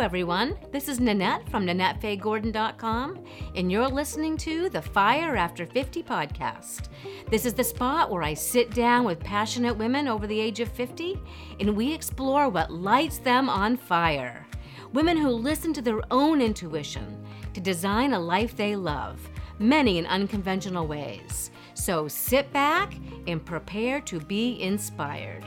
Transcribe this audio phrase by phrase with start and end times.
[0.00, 0.56] everyone.
[0.72, 3.22] This is Nanette from NanetteFayeGordon.com,
[3.54, 6.88] and you're listening to the Fire After 50 podcast.
[7.28, 10.72] This is the spot where I sit down with passionate women over the age of
[10.72, 11.20] 50,
[11.60, 14.46] and we explore what lights them on fire.
[14.94, 17.22] Women who listen to their own intuition
[17.52, 19.20] to design a life they love,
[19.58, 21.50] many in unconventional ways.
[21.74, 22.94] So sit back
[23.26, 25.44] and prepare to be inspired.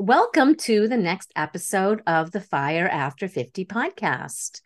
[0.00, 4.62] Welcome to the next episode of the Fire After 50 podcast.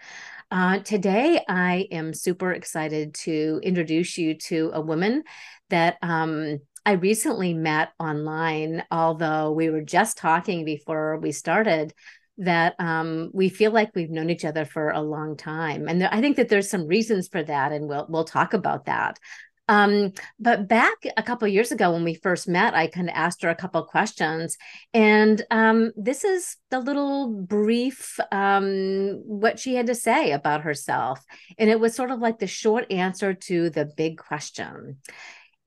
[0.48, 5.24] Uh, today, I am super excited to introduce you to a woman
[5.70, 11.94] that um, I recently met online, although we were just talking before we started
[12.38, 16.10] that um, we feel like we've known each other for a long time, and there,
[16.12, 19.18] I think that there's some reasons for that, and we'll we'll talk about that.
[19.66, 23.42] Um, but back a couple years ago when we first met, I kind of asked
[23.42, 24.58] her a couple questions,
[24.92, 31.24] and um, this is the little brief um, what she had to say about herself,
[31.58, 34.98] and it was sort of like the short answer to the big question.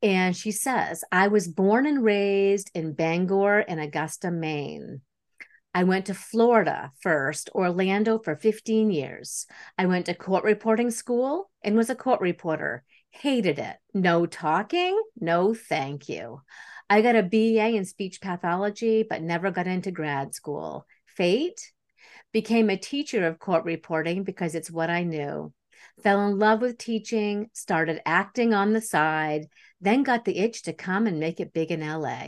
[0.04, 5.02] And she says, "I was born and raised in Bangor and Augusta, Maine."
[5.74, 9.46] I went to Florida first, Orlando for 15 years.
[9.78, 13.78] I went to court reporting school and was a court reporter Hated it.
[13.94, 15.02] No talking.
[15.20, 16.42] No, thank you.
[16.90, 20.86] I got a BA in speech pathology, but never got into grad school.
[21.06, 21.72] Fate
[22.32, 25.52] became a teacher of court reporting because it's what I knew.
[26.04, 29.48] Fell in love with teaching, started acting on the side,
[29.82, 32.28] then got the itch to come and make it big in LA.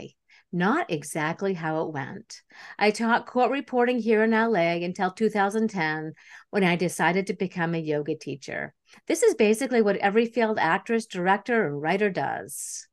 [0.52, 2.42] Not exactly how it went.
[2.78, 6.14] I taught court reporting here in LA until 2010
[6.50, 8.74] when I decided to become a yoga teacher.
[9.06, 12.86] This is basically what every failed actress, director, and writer does.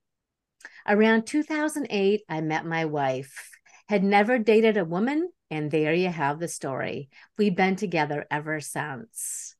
[0.87, 3.49] Around 2008, I met my wife.
[3.89, 7.09] Had never dated a woman, and there you have the story.
[7.37, 9.55] We've been together ever since.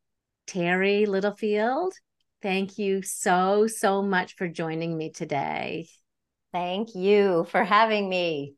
[0.47, 1.94] Terry Littlefield,
[2.41, 5.88] thank you so, so much for joining me today.
[6.53, 8.56] Thank you for having me.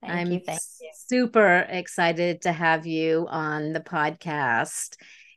[0.00, 0.90] Thank I'm you, thank you.
[1.08, 4.96] super excited to have you on the podcast.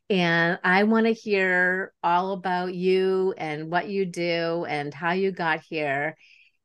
[0.09, 5.31] And I want to hear all about you and what you do and how you
[5.31, 6.15] got here.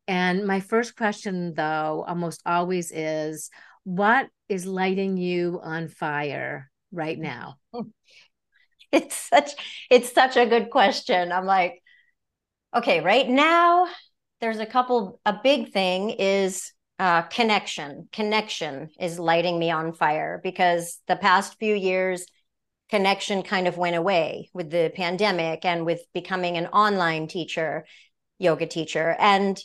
[0.06, 3.50] And my first question, though, almost always is
[3.84, 7.56] what is lighting you on fire right now?
[8.92, 9.52] It's such
[9.88, 11.30] it's such a good question.
[11.30, 11.80] I'm like,
[12.74, 13.86] okay, right now
[14.40, 18.08] there's a couple a big thing is uh, connection.
[18.12, 22.26] Connection is lighting me on fire because the past few years
[22.90, 27.86] connection kind of went away with the pandemic and with becoming an online teacher,
[28.38, 29.16] yoga teacher.
[29.18, 29.58] And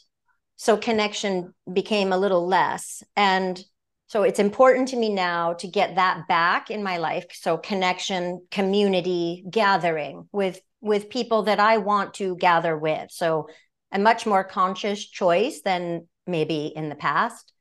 [0.56, 3.04] so connection became a little less.
[3.16, 3.62] And
[4.08, 7.26] so it's important to me now to get that back in my life.
[7.34, 13.10] So connection, community, gathering with with people that I want to gather with.
[13.10, 13.48] So
[13.92, 17.52] a much more conscious choice than maybe in the past.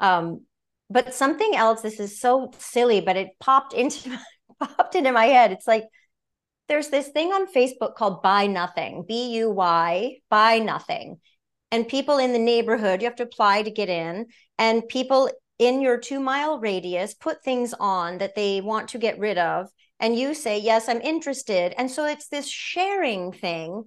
[0.00, 0.46] Um,
[0.88, 4.18] but something else, this is so silly, but it popped into
[4.66, 5.52] popped into my head.
[5.52, 5.84] It's like
[6.68, 11.20] there's this thing on Facebook called Buy Nothing, B U Y, Buy Nothing.
[11.70, 14.26] And people in the neighborhood, you have to apply to get in,
[14.58, 19.18] and people in your two mile radius put things on that they want to get
[19.18, 19.68] rid of.
[20.00, 21.74] And you say, Yes, I'm interested.
[21.78, 23.84] And so it's this sharing thing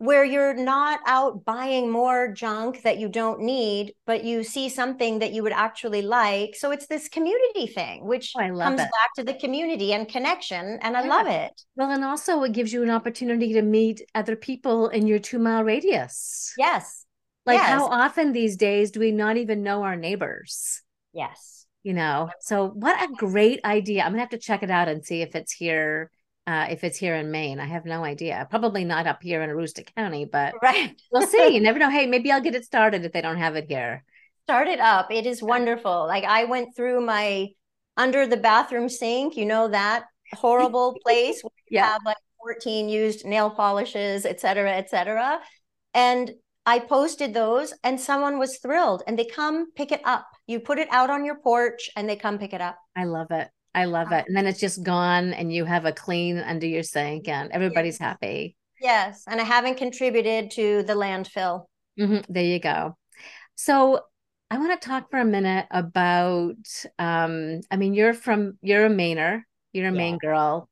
[0.00, 5.18] where you're not out buying more junk that you don't need, but you see something
[5.18, 6.56] that you would actually like.
[6.56, 8.88] So it's this community thing, which oh, comes it.
[8.90, 10.78] back to the community and connection.
[10.80, 11.52] And I love it.
[11.76, 15.38] Well, and also it gives you an opportunity to meet other people in your two
[15.38, 16.54] mile radius.
[16.56, 17.04] Yes.
[17.44, 17.68] Like yes.
[17.68, 20.80] how often these days do we not even know our neighbors?
[21.12, 21.66] Yes.
[21.82, 24.02] You know, so what a great idea.
[24.02, 26.10] I'm gonna have to check it out and see if it's here
[26.50, 27.60] uh, if it's here in Maine.
[27.60, 28.46] I have no idea.
[28.50, 31.00] Probably not up here in Aroostook County, but right.
[31.12, 31.54] we'll see.
[31.54, 31.90] You never know.
[31.90, 34.02] Hey, maybe I'll get it started if they don't have it here.
[34.46, 35.12] Start it up.
[35.12, 36.06] It is wonderful.
[36.08, 37.48] Like I went through my
[37.96, 41.86] under the bathroom sink, you know, that horrible place where you yeah.
[41.86, 45.38] have like 14 used nail polishes, et cetera, et cetera.
[45.94, 46.32] And
[46.66, 50.26] I posted those and someone was thrilled and they come pick it up.
[50.48, 52.76] You put it out on your porch and they come pick it up.
[52.96, 53.48] I love it.
[53.74, 54.24] I love it.
[54.26, 58.00] And then it's just gone and you have a clean under your sink and everybody's
[58.00, 58.08] yes.
[58.08, 58.56] happy.
[58.80, 59.24] Yes.
[59.28, 61.66] And I haven't contributed to the landfill.
[61.98, 62.32] Mm-hmm.
[62.32, 62.96] There you go.
[63.54, 64.00] So
[64.50, 66.56] I want to talk for a minute about
[66.98, 69.42] um, I mean, you're from you're a Mainer,
[69.72, 69.96] you're a yeah.
[69.96, 70.68] Maine girl.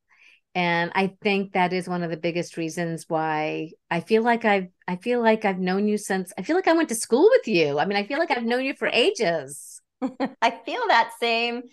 [0.55, 4.67] And I think that is one of the biggest reasons why I feel like I've
[4.87, 7.47] I feel like I've known you since I feel like I went to school with
[7.47, 7.79] you.
[7.79, 9.81] I mean, I feel like I've known you for ages.
[10.01, 11.63] I feel that same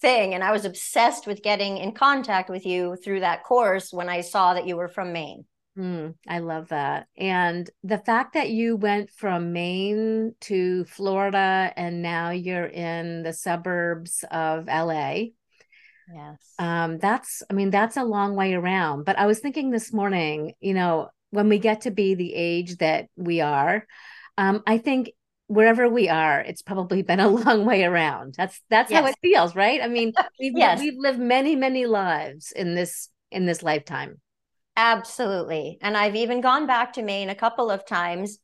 [0.00, 0.34] thing.
[0.34, 4.20] And I was obsessed with getting in contact with you through that course when I
[4.20, 5.44] saw that you were from Maine.
[5.78, 7.08] Mm, I love that.
[7.16, 13.32] And the fact that you went from Maine to Florida and now you're in the
[13.32, 15.30] suburbs of LA.
[16.12, 16.54] Yes.
[16.58, 19.04] Um, that's, I mean, that's a long way around.
[19.04, 22.76] But I was thinking this morning, you know, when we get to be the age
[22.76, 23.84] that we are,
[24.38, 25.10] um, I think
[25.46, 28.34] wherever we are, it's probably been a long way around.
[28.36, 29.00] That's that's yes.
[29.00, 29.80] how it feels, right?
[29.82, 30.80] I mean, we've yes.
[30.80, 34.20] we've lived many, many lives in this in this lifetime.
[34.76, 35.78] Absolutely.
[35.80, 38.38] And I've even gone back to Maine a couple of times,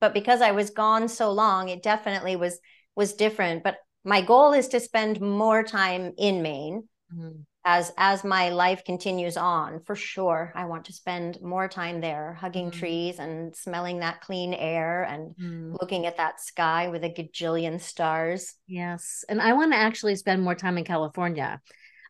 [0.00, 2.58] but because I was gone so long, it definitely was
[2.96, 3.62] was different.
[3.62, 6.88] But my goal is to spend more time in Maine.
[7.14, 7.40] Mm-hmm.
[7.70, 12.32] As as my life continues on, for sure, I want to spend more time there,
[12.32, 12.78] hugging mm-hmm.
[12.80, 15.76] trees and smelling that clean air and mm-hmm.
[15.78, 18.54] looking at that sky with a gajillion stars.
[18.66, 21.60] Yes, and I want to actually spend more time in California.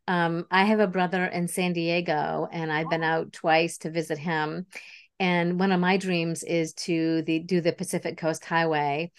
[0.07, 4.17] Um, I have a brother in San Diego, and I've been out twice to visit
[4.17, 4.67] him.
[5.19, 9.11] And one of my dreams is to the do the Pacific Coast Highway.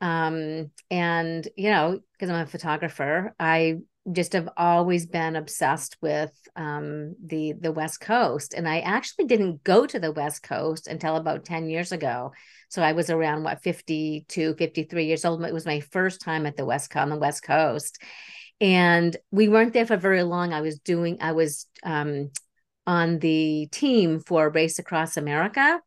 [0.00, 6.32] Um, and you know, because I'm a photographer, I just have always been obsessed with
[6.56, 11.16] um, the the West Coast, and I actually didn't go to the West Coast until
[11.16, 12.32] about ten years ago.
[12.68, 15.44] So I was around what 52, 53 years old.
[15.44, 18.02] It was my first time at the West on the West Coast,
[18.60, 20.52] and we weren't there for very long.
[20.52, 22.30] I was doing, I was um,
[22.86, 25.80] on the team for Race Across America,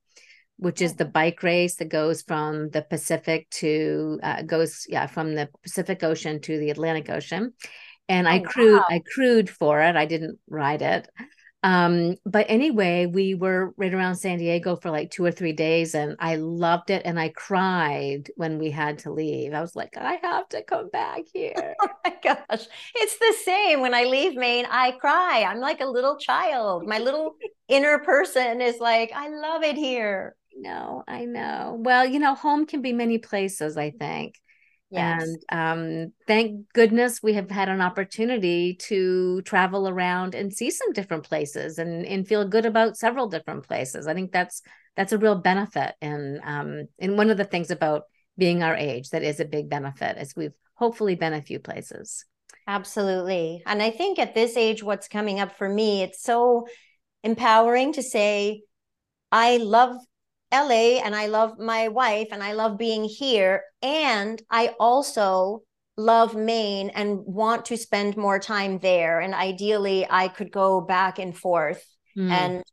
[0.58, 0.96] which is oh.
[0.96, 6.04] the bike race that goes from the Pacific to uh, goes yeah from the Pacific
[6.04, 7.54] Ocean to the Atlantic Ocean,
[8.08, 8.86] and I oh, crewed wow.
[8.90, 9.96] I crewed for it.
[9.96, 11.10] I didn't ride it,
[11.66, 15.96] um, but anyway, we were right around San Diego for like two or three days,
[15.96, 17.02] and I loved it.
[17.06, 19.52] And I cried when we had to leave.
[19.52, 21.76] I was like, I have to come back here.
[21.82, 22.68] oh my gosh.
[22.94, 23.82] It's the same.
[23.82, 25.44] When I leave Maine, I cry.
[25.50, 26.86] I'm like a little child.
[26.86, 27.36] My little
[27.68, 30.36] inner person is like, I love it here.
[30.56, 31.78] No, I know.
[31.80, 34.40] Well, you know, home can be many places, I think.
[34.90, 35.24] Yes.
[35.24, 35.44] And
[36.08, 41.24] um, thank goodness we have had an opportunity to travel around and see some different
[41.24, 44.08] places and, and feel good about several different places.
[44.08, 44.62] I think that's
[44.96, 45.96] that's a real benefit.
[46.02, 48.04] And um, and one of the things about
[48.38, 52.26] being our age that is a big benefit is we've hopefully been a few places.
[52.68, 53.64] Absolutely.
[53.66, 56.68] And I think at this age, what's coming up for me, it's so
[57.24, 58.62] empowering to say,
[59.32, 59.96] I love
[60.64, 63.64] LA and I love my wife and I love being here.
[63.82, 65.64] And I also
[65.98, 69.20] love Maine and want to spend more time there.
[69.20, 71.86] And ideally, I could go back and forth
[72.18, 72.30] mm.
[72.30, 72.64] and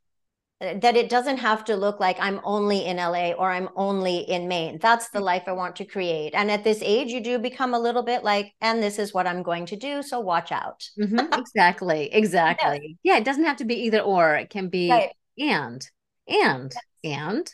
[0.61, 4.19] uh, that it doesn't have to look like I'm only in LA or I'm only
[4.19, 4.77] in Maine.
[4.81, 6.33] That's the life I want to create.
[6.33, 9.27] And at this age, you do become a little bit like, and this is what
[9.27, 10.03] I'm going to do.
[10.03, 10.83] So watch out.
[10.99, 11.33] mm-hmm.
[11.39, 12.09] Exactly.
[12.23, 12.97] Exactly.
[13.03, 13.13] Yeah.
[13.13, 13.19] yeah.
[13.19, 15.11] It doesn't have to be either or, it can be right.
[15.37, 15.85] and,
[16.27, 17.21] and, yes.
[17.21, 17.53] and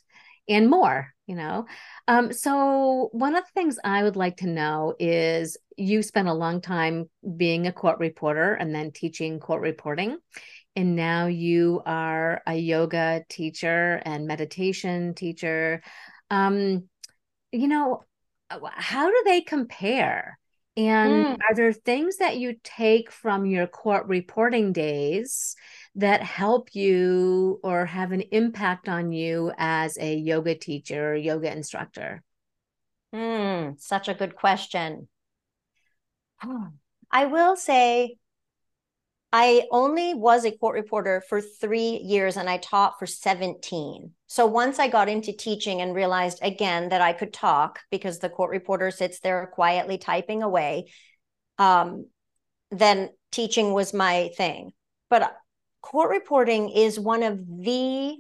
[0.50, 1.68] and more you know?
[2.08, 6.34] Um, so one of the things i would like to know is you spent a
[6.34, 7.08] long time
[7.38, 10.18] being a court reporter and then teaching court reporting
[10.76, 15.82] and now you are a yoga teacher and meditation teacher.
[16.30, 16.88] Um,
[17.52, 18.04] you know
[18.50, 20.40] how do they compare?
[20.78, 21.34] And mm.
[21.34, 25.56] are there things that you take from your court reporting days
[25.96, 31.52] that help you or have an impact on you as a yoga teacher or yoga
[31.52, 32.24] instructor?
[33.14, 35.08] Hmm, such a good question.
[37.12, 38.18] I will say
[39.32, 44.12] I only was a court reporter for three years and I taught for 17.
[44.28, 48.30] So once I got into teaching and realized again that I could talk because the
[48.30, 50.86] court reporter sits there quietly typing away,
[51.60, 52.08] um,
[52.72, 54.72] then teaching was my thing.
[55.10, 55.36] But
[55.82, 58.16] court reporting is one of the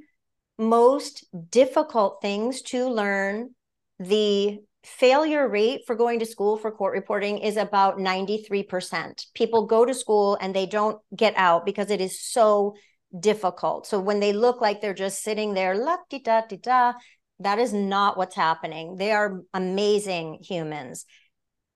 [0.57, 3.51] most difficult things to learn.
[3.99, 9.25] The failure rate for going to school for court reporting is about 93%.
[9.33, 12.75] People go to school and they don't get out because it is so
[13.17, 13.87] difficult.
[13.87, 16.93] So when they look like they're just sitting there, la di da di da,
[17.39, 18.95] that is not what's happening.
[18.95, 21.05] They are amazing humans.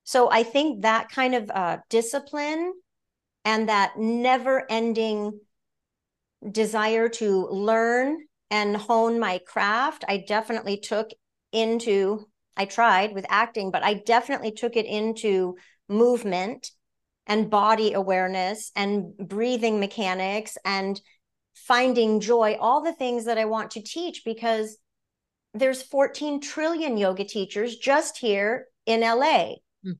[0.04, 2.72] So I think that kind of uh, discipline
[3.44, 5.40] and that never ending
[6.50, 8.18] desire to learn
[8.50, 11.10] and hone my craft, I definitely took
[11.52, 15.56] into, I tried with acting, but I definitely took it into
[15.88, 16.70] movement
[17.26, 21.00] and body awareness and breathing mechanics and
[21.54, 24.76] finding joy, all the things that I want to teach because
[25.54, 29.54] there's 14 trillion yoga teachers just here in LA.
[29.84, 29.98] Mm.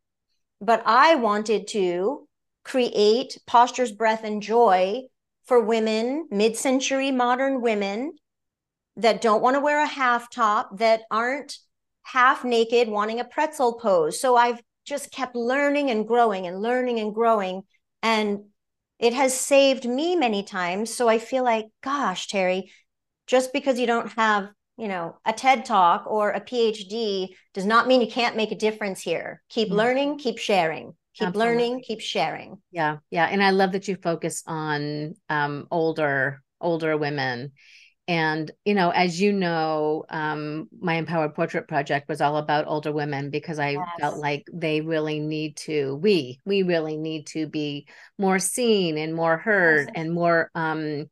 [0.60, 2.28] but I wanted to
[2.64, 5.04] create postures, breath, and joy
[5.46, 8.12] for women, mid century modern women
[8.96, 11.58] that don't want to wear a half top, that aren't
[12.02, 14.20] half naked, wanting a pretzel pose.
[14.20, 17.62] So I've just kept learning and growing and learning and growing.
[18.02, 18.44] And
[18.98, 20.94] it has saved me many times.
[20.94, 22.70] So I feel like, gosh, Terry,
[23.26, 27.86] just because you don't have, you know, a TED talk or a PhD does not
[27.86, 29.42] mean you can't make a difference here.
[29.48, 29.76] Keep mm-hmm.
[29.76, 31.52] learning, keep sharing keep Absolutely.
[31.52, 36.96] learning keep sharing yeah yeah and i love that you focus on um, older older
[36.96, 37.52] women
[38.06, 42.92] and you know as you know um, my empowered portrait project was all about older
[42.92, 43.88] women because i yes.
[43.98, 47.86] felt like they really need to we we really need to be
[48.18, 51.06] more seen and more heard and more um,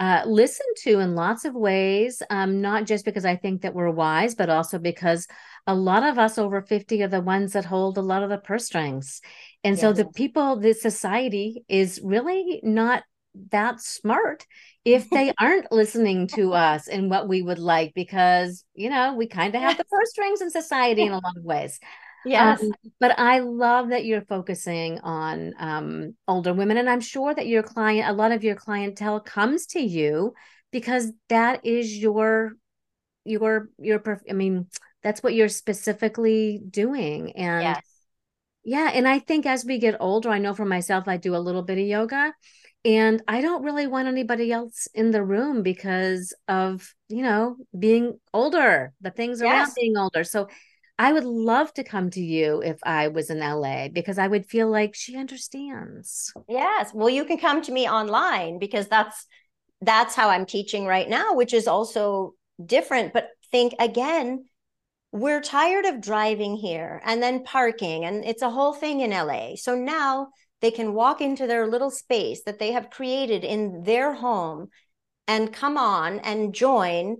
[0.00, 3.90] uh, listened to in lots of ways um, not just because i think that we're
[3.90, 5.26] wise but also because
[5.66, 8.38] a lot of us over 50 are the ones that hold a lot of the
[8.38, 9.20] purse strings.
[9.62, 9.80] And yes.
[9.80, 13.04] so the people, the society is really not
[13.50, 14.46] that smart
[14.84, 19.28] if they aren't listening to us and what we would like, because, you know, we
[19.28, 21.78] kind of have the purse strings in society in a lot of ways.
[22.24, 22.62] Yes.
[22.62, 26.76] Um, but I love that you're focusing on um, older women.
[26.76, 30.34] And I'm sure that your client, a lot of your clientele comes to you
[30.70, 32.52] because that is your,
[33.24, 34.68] your, your, I mean,
[35.02, 37.82] that's what you're specifically doing and yes.
[38.64, 41.38] yeah and i think as we get older i know for myself i do a
[41.38, 42.32] little bit of yoga
[42.84, 48.18] and i don't really want anybody else in the room because of you know being
[48.32, 49.50] older the things yes.
[49.50, 50.48] around being older so
[50.98, 54.46] i would love to come to you if i was in la because i would
[54.46, 59.26] feel like she understands yes well you can come to me online because that's
[59.80, 64.44] that's how i'm teaching right now which is also different but think again
[65.12, 69.56] we're tired of driving here and then parking and it's a whole thing in LA.
[69.56, 70.28] So now
[70.62, 74.68] they can walk into their little space that they have created in their home
[75.28, 77.18] and come on and join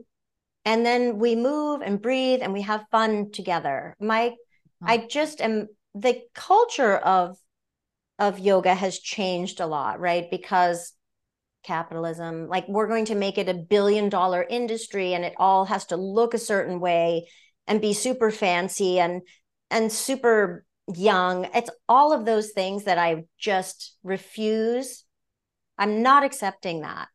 [0.65, 3.97] and then we move and breathe and we have fun together.
[4.01, 4.35] My
[4.85, 7.37] I just am the culture of
[8.19, 10.31] of yoga has changed a lot, right?
[10.31, 10.93] Because
[11.63, 15.87] capitalism, like we're going to make it a billion dollar industry and it all has
[15.87, 17.27] to look a certain way
[17.67, 19.23] and be super fancy and
[19.71, 20.65] and super
[20.95, 21.49] young.
[21.55, 25.05] It's all of those things that i just refuse.
[25.79, 27.09] I'm not accepting that.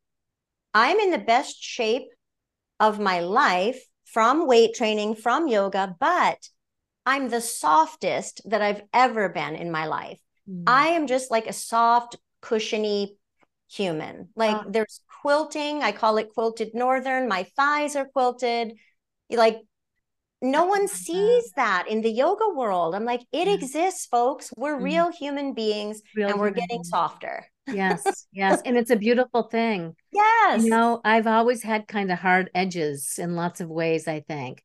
[0.73, 2.07] I'm in the best shape
[2.79, 6.37] of my life from weight training from yoga but
[7.05, 10.19] i'm the softest that i've ever been in my life.
[10.49, 10.63] Mm.
[10.67, 13.17] i am just like a soft cushiony
[13.69, 14.29] human.
[14.35, 15.83] Like there's quilting.
[15.83, 17.27] I call it quilted northern.
[17.27, 18.73] My thighs are quilted.
[19.29, 19.59] Like
[20.41, 22.93] no one sees that in the yoga world.
[22.93, 24.51] I'm like, it exists, folks.
[24.55, 24.83] We're mm-hmm.
[24.83, 27.47] real human beings real and we're getting softer.
[27.67, 28.61] yes, yes.
[28.65, 29.95] And it's a beautiful thing.
[30.11, 30.63] Yes.
[30.63, 34.63] You know, I've always had kind of hard edges in lots of ways, I think.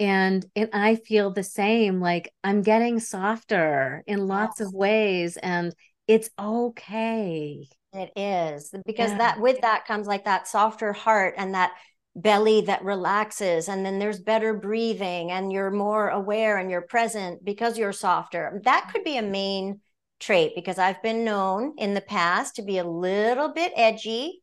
[0.00, 2.00] And and I feel the same.
[2.00, 4.68] Like I'm getting softer in lots yes.
[4.68, 5.36] of ways.
[5.36, 5.74] And
[6.06, 7.66] it's okay.
[7.92, 9.18] It is because yeah.
[9.18, 11.72] that with that comes like that softer heart and that
[12.16, 17.44] belly that relaxes and then there's better breathing and you're more aware and you're present
[17.44, 18.60] because you're softer.
[18.64, 19.80] That could be a main
[20.20, 24.42] trait because i've been known in the past to be a little bit edgy.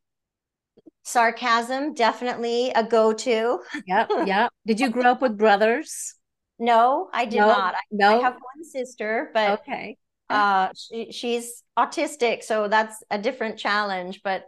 [1.02, 3.60] Sarcasm definitely a go-to.
[3.86, 4.52] Yep yep.
[4.66, 6.14] Did you grow up with brothers?
[6.58, 7.74] No i did no, not.
[7.74, 8.18] I, no?
[8.18, 9.96] i have one sister but okay.
[10.28, 14.44] uh she, she's autistic so that's a different challenge but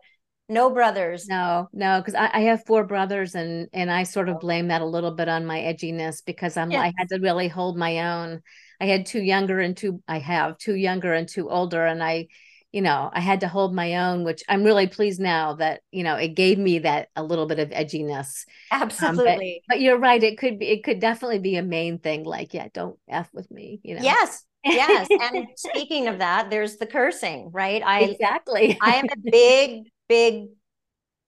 [0.48, 1.26] no brothers.
[1.26, 4.82] No, no, because I, I, have four brothers, and and I sort of blame that
[4.82, 6.80] a little bit on my edginess because I'm yes.
[6.80, 8.42] I had to really hold my own.
[8.80, 10.02] I had two younger and two.
[10.06, 12.28] I have two younger and two older, and I,
[12.72, 16.04] you know, I had to hold my own, which I'm really pleased now that you
[16.04, 18.44] know it gave me that a little bit of edginess.
[18.70, 19.56] Absolutely.
[19.56, 20.22] Um, but, but you're right.
[20.22, 20.66] It could be.
[20.66, 22.24] It could definitely be a main thing.
[22.24, 23.80] Like, yeah, don't f with me.
[23.82, 24.02] You know.
[24.02, 29.16] Yes, yes and speaking of that there's the cursing right i exactly i am a
[29.30, 30.49] big big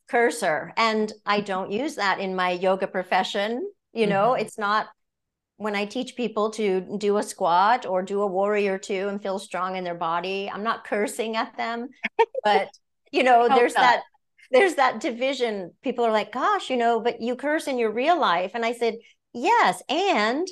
[0.09, 0.73] cursor.
[0.77, 3.69] And i don't use that in my yoga profession.
[3.93, 4.43] You know mm-hmm.
[4.43, 4.87] it's not
[5.57, 9.39] when i teach people to do a squat or do a warrior two and feel
[9.39, 11.89] strong in their body i'm not cursing at them.
[12.45, 12.69] But
[13.11, 14.03] you know there's that
[14.53, 15.73] there's that division.
[15.83, 18.53] People are like gosh you know but you curse in your real life.
[18.55, 18.95] And i said
[19.33, 20.47] yes and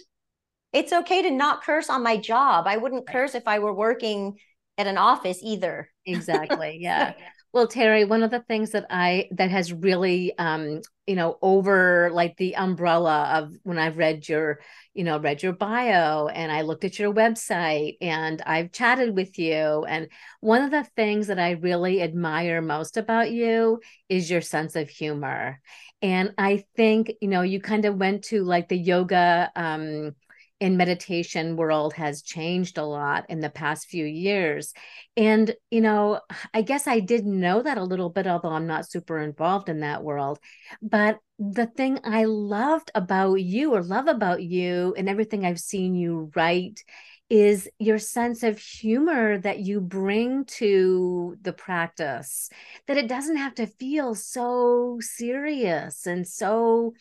[0.73, 2.66] it's okay to not curse on my job.
[2.66, 4.38] I wouldn't curse if i were working
[4.78, 5.90] at an office either.
[6.07, 7.12] Exactly yeah
[7.54, 12.11] Well, Terry, one of the things that I that has really um, you know, over
[12.12, 14.58] like the umbrella of when I've read your,
[14.92, 19.38] you know, read your bio and I looked at your website and I've chatted with
[19.38, 19.84] you.
[19.87, 20.08] And
[20.40, 24.88] one of the things that I really admire most about you is your sense of
[24.90, 25.61] humor.
[26.02, 30.16] And I think, you know, you kind of went to like the yoga um
[30.64, 34.73] in meditation world has changed a lot in the past few years.
[35.14, 36.21] And you know
[36.54, 39.80] i guess i did know that a little bit although i'm not super involved in
[39.80, 40.38] that world.
[40.80, 45.94] But the thing i loved about you or love about you and everything i've seen
[45.94, 46.83] you write
[47.28, 52.49] is your sense of humor that you bring to the practice
[52.87, 56.94] that it doesn't have to feel so serious and so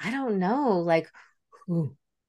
[0.00, 1.08] i don't know like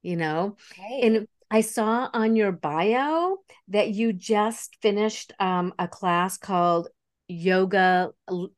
[0.02, 0.56] you know?
[0.78, 1.04] Right.
[1.04, 3.38] and i saw on your bio
[3.68, 6.90] that you just finished um, a class called
[7.30, 8.10] yoga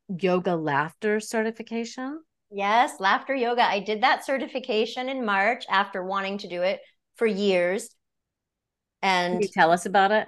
[0.07, 2.21] yoga laughter certification.
[2.49, 3.63] Yes laughter yoga.
[3.63, 6.79] I did that certification in march after wanting to do it
[7.15, 7.89] for years.
[9.01, 10.27] And Can you tell us about it?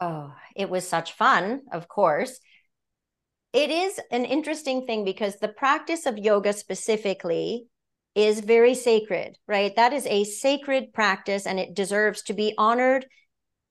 [0.00, 2.40] Oh it was such fun of course.
[3.52, 7.66] It is an interesting thing because the practice of yoga specifically
[8.14, 9.74] is very sacred, right?
[9.76, 13.06] That is a sacred practice and it deserves to be honored.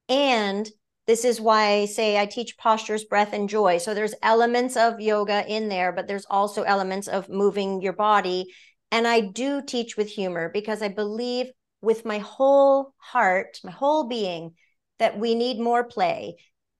[0.10, 0.68] And
[1.08, 3.78] this is why I say I teach postures, breath, and joy.
[3.78, 8.46] So there's elements of yoga in there, but there's also elements of moving your body.
[8.92, 11.48] And I do teach with humor because I believe
[11.82, 14.54] with my whole heart, my whole being,
[15.00, 16.36] that we need more play.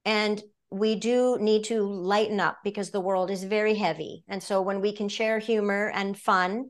[0.06, 4.24] And we do need to lighten up because the world is very heavy.
[4.28, 6.70] And so when we can share humor and fun,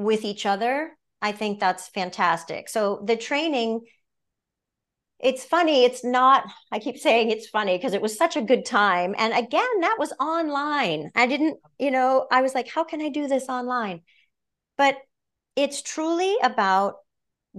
[0.00, 2.68] with each other, I think that's fantastic.
[2.68, 3.82] So the training,
[5.18, 5.84] it's funny.
[5.84, 9.14] It's not, I keep saying it's funny because it was such a good time.
[9.18, 11.10] And again, that was online.
[11.14, 14.00] I didn't, you know, I was like, how can I do this online?
[14.78, 14.96] But
[15.56, 16.94] it's truly about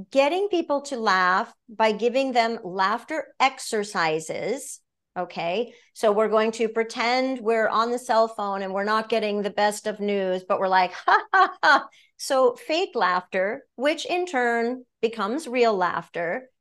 [0.09, 4.79] getting people to laugh by giving them laughter exercises
[5.17, 5.73] Okay.
[5.93, 9.49] So we're going to pretend we're on the cell phone and we're not getting the
[9.49, 11.87] best of news, but we're like, ha ha ha.
[12.23, 16.51] So fake laughter, which in turn becomes real laughter.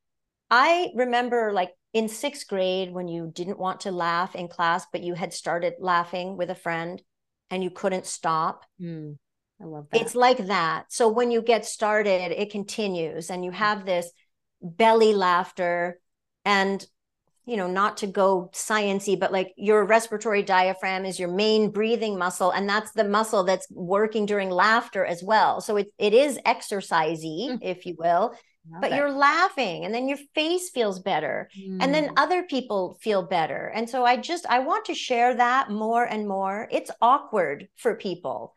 [0.49, 5.03] I remember like in sixth grade when you didn't want to laugh in class, but
[5.03, 6.99] you had started laughing with a friend
[7.51, 8.65] and you couldn't stop.
[8.81, 9.19] Mm,
[9.61, 10.01] I love that.
[10.01, 10.91] It's like that.
[10.91, 14.11] So when you get started, it continues and you have this
[14.63, 15.99] belly laughter
[16.43, 16.83] and
[17.45, 22.17] you know not to go sciency but like your respiratory diaphragm is your main breathing
[22.17, 26.39] muscle and that's the muscle that's working during laughter as well so it, it is
[26.45, 27.59] exercisey mm.
[27.61, 28.33] if you will
[28.69, 31.77] Love but you're laughing and then your face feels better mm.
[31.81, 32.13] and then mm.
[32.17, 36.27] other people feel better and so i just i want to share that more and
[36.27, 38.53] more it's awkward for people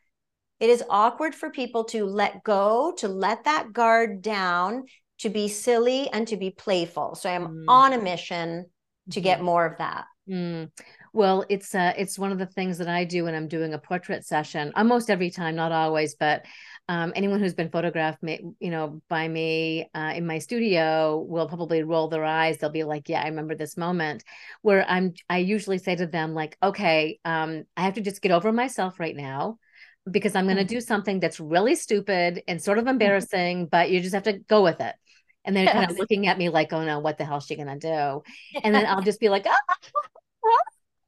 [0.61, 4.85] it is awkward for people to let go to let that guard down
[5.19, 7.65] to be silly and to be playful so i'm mm.
[7.67, 8.67] on a mission
[9.11, 9.47] to get mm-hmm.
[9.47, 10.07] more of that.
[10.29, 10.71] Mm.
[11.13, 13.79] Well, it's uh, it's one of the things that I do when I'm doing a
[13.79, 14.73] portrait session.
[14.75, 16.45] Almost every time, not always, but
[16.89, 21.83] um, anyone who's been photographed, you know, by me uh, in my studio will probably
[21.83, 22.59] roll their eyes.
[22.59, 24.25] They'll be like, "Yeah, I remember this moment."
[24.63, 28.33] Where I'm, I usually say to them, like, "Okay, um, I have to just get
[28.33, 29.59] over myself right now."
[30.11, 30.69] Because I'm going to mm-hmm.
[30.69, 32.91] do something that's really stupid and sort of mm-hmm.
[32.91, 34.95] embarrassing, but you just have to go with it
[35.45, 37.57] and they're kind of looking at me like, "Oh no, what the hell is she
[37.57, 38.23] gonna do?"
[38.63, 40.59] And then I'll just be like, oh.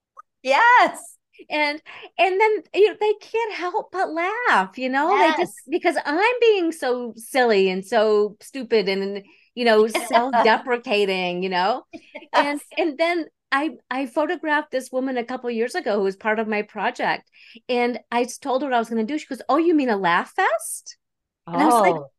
[0.43, 1.17] "Yes."
[1.51, 1.81] And
[2.19, 5.15] and then you know, they can't help but laugh, you know.
[5.15, 5.37] Yes.
[5.37, 9.23] They just because I'm being so silly and so stupid and
[9.55, 11.85] you know self-deprecating, you know.
[11.93, 12.61] Yes.
[12.79, 16.39] And and then I I photographed this woman a couple years ago who was part
[16.39, 17.31] of my project,
[17.69, 19.19] and I told her what I was going to do.
[19.19, 20.99] She goes, "Oh, you mean a laugh fest?"
[21.47, 21.61] And oh.
[21.61, 22.11] I was like, oh.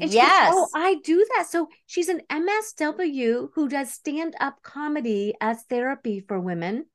[0.00, 0.54] And oh, yes.
[0.54, 1.46] Goes, oh, I do that.
[1.48, 6.86] So she's an MSW who does stand up comedy as therapy for women.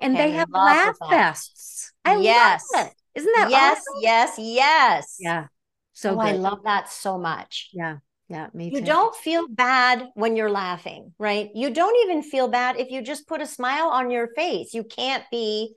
[0.00, 1.90] And they have laugh fests.
[2.04, 2.64] I yes.
[2.74, 2.94] love it.
[3.14, 4.02] Isn't that yes, awesome?
[4.02, 5.16] yes, yes.
[5.18, 5.46] Yeah.
[5.94, 7.70] So oh, I love that so much.
[7.72, 7.98] Yeah.
[8.28, 11.48] Yeah, me You don't feel bad when you're laughing, right?
[11.54, 14.74] You don't even feel bad if you just put a smile on your face.
[14.74, 15.76] You can't be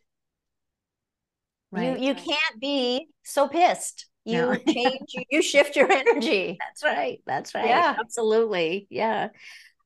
[1.71, 1.99] right.
[1.99, 4.55] you you can't be so pissed you no.
[4.73, 9.29] change you shift your energy that's right that's right yeah absolutely yeah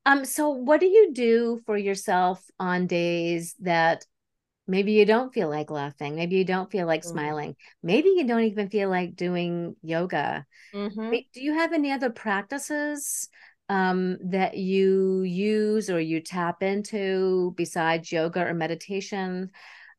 [0.06, 4.04] um so what do you do for yourself on days that
[4.66, 7.10] maybe you don't feel like laughing maybe you don't feel like mm-hmm.
[7.10, 11.10] smiling maybe you don't even feel like doing yoga mm-hmm.
[11.32, 13.28] do you have any other practices
[13.68, 19.50] um, that you use or you tap into besides yoga or meditation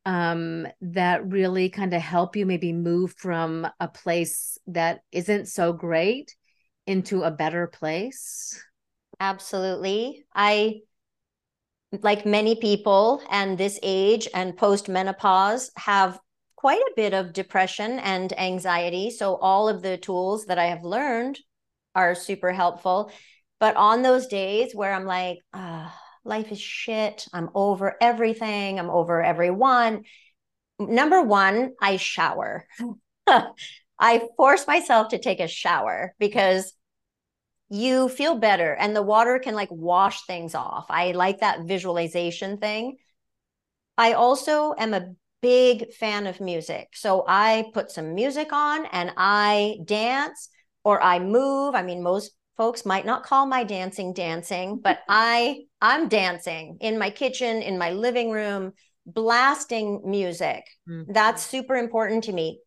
[0.06, 5.72] um, that really kind of help you maybe move from a place that isn't so
[5.72, 6.34] great
[6.86, 8.62] into a better place?
[9.18, 10.24] Absolutely.
[10.32, 10.80] I,
[12.02, 16.20] like many people and this age and post menopause, have
[16.54, 19.10] quite a bit of depression and anxiety.
[19.10, 21.38] So, all of the tools that I have learned
[21.96, 23.10] are super helpful.
[23.58, 25.92] But on those days where I'm like, oh,
[26.26, 27.26] life is shit.
[27.32, 28.78] I'm over everything.
[28.78, 30.04] I'm over everyone.
[30.78, 32.66] Number one, I shower.
[33.98, 36.72] I force myself to take a shower because
[37.68, 40.86] you feel better and the water can like wash things off.
[40.90, 42.96] I like that visualization thing.
[43.98, 46.88] I also am a big fan of music.
[46.94, 50.48] So I put some music on and I dance
[50.84, 51.74] or I move.
[51.74, 56.98] I mean, most folks might not call my dancing dancing but i i'm dancing in
[56.98, 58.72] my kitchen in my living room
[59.06, 60.64] blasting music.
[60.88, 61.12] Mm-hmm.
[61.12, 62.60] that's super important to me.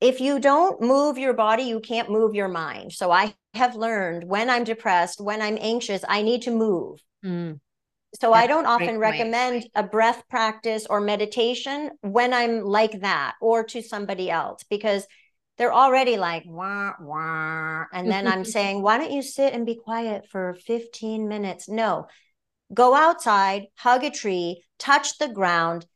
[0.00, 2.92] If you don't move your body you can't move your mind.
[2.92, 7.00] So i have learned when i'm depressed when i'm anxious i need to move.
[7.24, 7.58] Mm.
[8.14, 13.34] so that's i don't often recommend a breath practice or meditation when i'm like that
[13.40, 15.04] or to somebody else because
[15.58, 19.74] they're already like wah wah and then i'm saying why don't you sit and be
[19.74, 22.06] quiet for 15 minutes no
[22.72, 25.86] go outside hug a tree touch the ground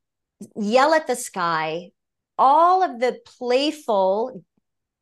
[0.57, 1.90] yell at the sky
[2.38, 4.42] all of the playful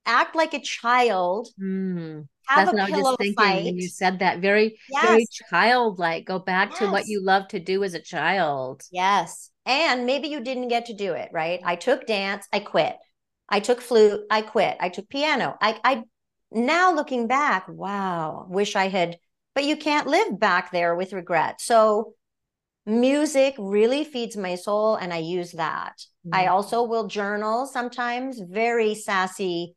[0.06, 2.26] act like a child mm.
[2.54, 3.64] That's what I was just thinking fight.
[3.64, 4.40] when you said that.
[4.40, 5.06] Very, yes.
[5.06, 6.24] very childlike.
[6.24, 6.78] Go back yes.
[6.80, 8.82] to what you love to do as a child.
[8.90, 9.50] Yes.
[9.66, 11.60] And maybe you didn't get to do it, right?
[11.64, 12.96] I took dance, I quit.
[13.50, 14.76] I took flute, I quit.
[14.80, 15.56] I took piano.
[15.60, 16.02] I, I
[16.52, 19.16] now looking back, wow, wish I had,
[19.54, 21.60] but you can't live back there with regret.
[21.60, 22.14] So
[22.86, 25.94] music really feeds my soul and I use that.
[26.26, 26.34] Mm-hmm.
[26.34, 29.74] I also will journal sometimes, very sassy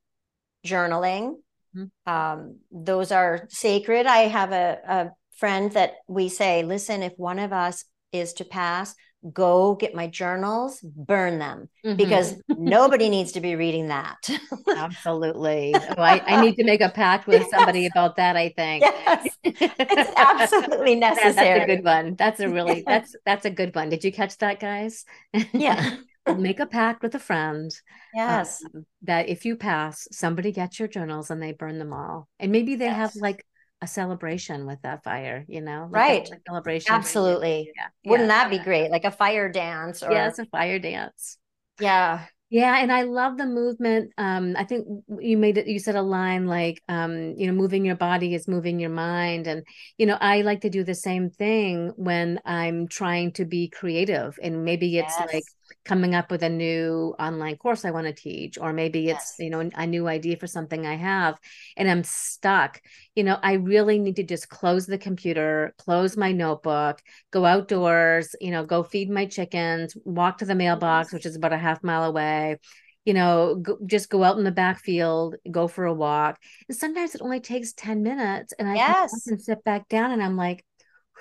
[0.66, 1.36] journaling.
[1.76, 2.12] Mm-hmm.
[2.12, 4.06] Um, those are sacred.
[4.06, 8.46] I have a, a friend that we say, listen, if one of us is to
[8.46, 8.96] pass,
[9.32, 11.96] go get my journals, burn them mm-hmm.
[11.96, 14.30] because nobody needs to be reading that.
[14.76, 15.76] absolutely.
[15.96, 17.52] Oh, I, I, need to make a pact with yes.
[17.52, 18.82] somebody about that, I think.
[18.82, 19.28] Yes.
[19.44, 21.34] It's absolutely necessary.
[21.60, 22.16] that's a good one.
[22.16, 23.90] That's a really that's that's a good one.
[23.90, 25.06] Did you catch that, guys?
[25.52, 25.98] Yeah.
[26.38, 27.70] make a pact with a friend.
[28.16, 28.64] Yes.
[28.74, 32.28] Um, that if you pass, somebody gets your journals and they burn them all.
[32.40, 32.96] And maybe they yes.
[32.96, 33.46] have like
[33.84, 35.90] a celebration with that fire, you know?
[35.92, 36.30] Like right.
[36.30, 36.94] A, celebration.
[36.94, 37.70] Absolutely.
[37.76, 38.10] Yeah.
[38.10, 38.46] Wouldn't yeah.
[38.46, 38.90] that be great?
[38.90, 41.38] Like a fire dance or Yeah, it's a fire dance.
[41.80, 42.26] Yeah.
[42.50, 44.12] Yeah, and I love the movement.
[44.16, 44.86] Um, I think
[45.20, 45.66] you made it.
[45.66, 49.48] You said a line like, um, you know, moving your body is moving your mind,
[49.48, 49.64] and
[49.98, 54.38] you know, I like to do the same thing when I'm trying to be creative,
[54.40, 55.34] and maybe it's yes.
[55.34, 55.44] like
[55.86, 59.40] coming up with a new online course I want to teach, or maybe it's, yes.
[59.40, 61.38] you know, a new idea for something I have
[61.78, 62.82] and I'm stuck.
[63.16, 68.36] You know, I really need to just close the computer, close my notebook, go outdoors,
[68.40, 71.14] you know, go feed my chickens, walk to the mailbox, yes.
[71.14, 72.60] which is about a half mile away.
[73.06, 76.40] You know, go, just go out in the backfield, go for a walk.
[76.70, 79.26] And sometimes it only takes 10 minutes and I yes.
[79.28, 80.64] can sit back down and I'm like,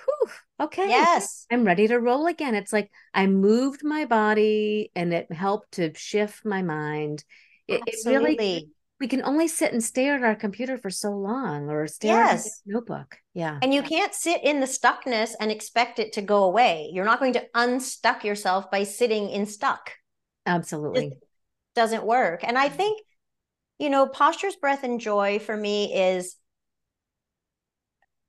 [0.05, 0.89] whew, okay.
[0.89, 1.47] Yes.
[1.51, 2.55] I'm ready to roll again.
[2.55, 7.25] It's like I moved my body and it helped to shift my mind.
[7.69, 8.69] It, it really,
[9.01, 12.47] we can only sit and stare at our computer for so long or stare yes.
[12.47, 13.17] at a notebook.
[13.35, 13.59] Yeah.
[13.63, 16.91] And you can't sit in the stuckness and expect it to go away.
[16.93, 19.93] You're not going to unstuck yourself by sitting in stuck.
[20.47, 21.07] Absolutely.
[21.07, 21.23] It
[21.75, 22.45] doesn't work.
[22.45, 22.77] And I mm-hmm.
[22.77, 23.01] think,
[23.79, 26.37] you know, postures, breath, and joy for me is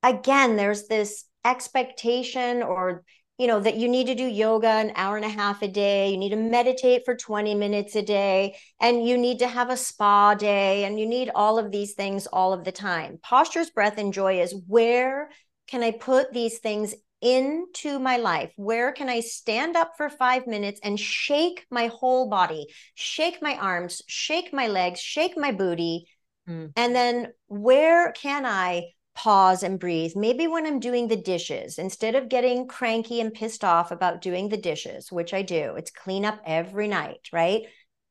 [0.01, 3.03] again, there's this expectation or
[3.38, 6.12] you know that you need to do yoga an hour and a half a day
[6.12, 9.77] you need to meditate for 20 minutes a day and you need to have a
[9.77, 13.19] spa day and you need all of these things all of the time.
[13.23, 15.29] Postures breath and joy is where
[15.67, 18.51] can i put these things into my life?
[18.56, 23.56] Where can i stand up for 5 minutes and shake my whole body shake my
[23.56, 26.06] arms shake my legs shake my booty?
[26.47, 26.73] Mm.
[26.75, 30.13] and then where can i pause and breathe.
[30.15, 34.49] Maybe when I'm doing the dishes, instead of getting cranky and pissed off about doing
[34.49, 37.63] the dishes, which I do, it's clean up every night, right?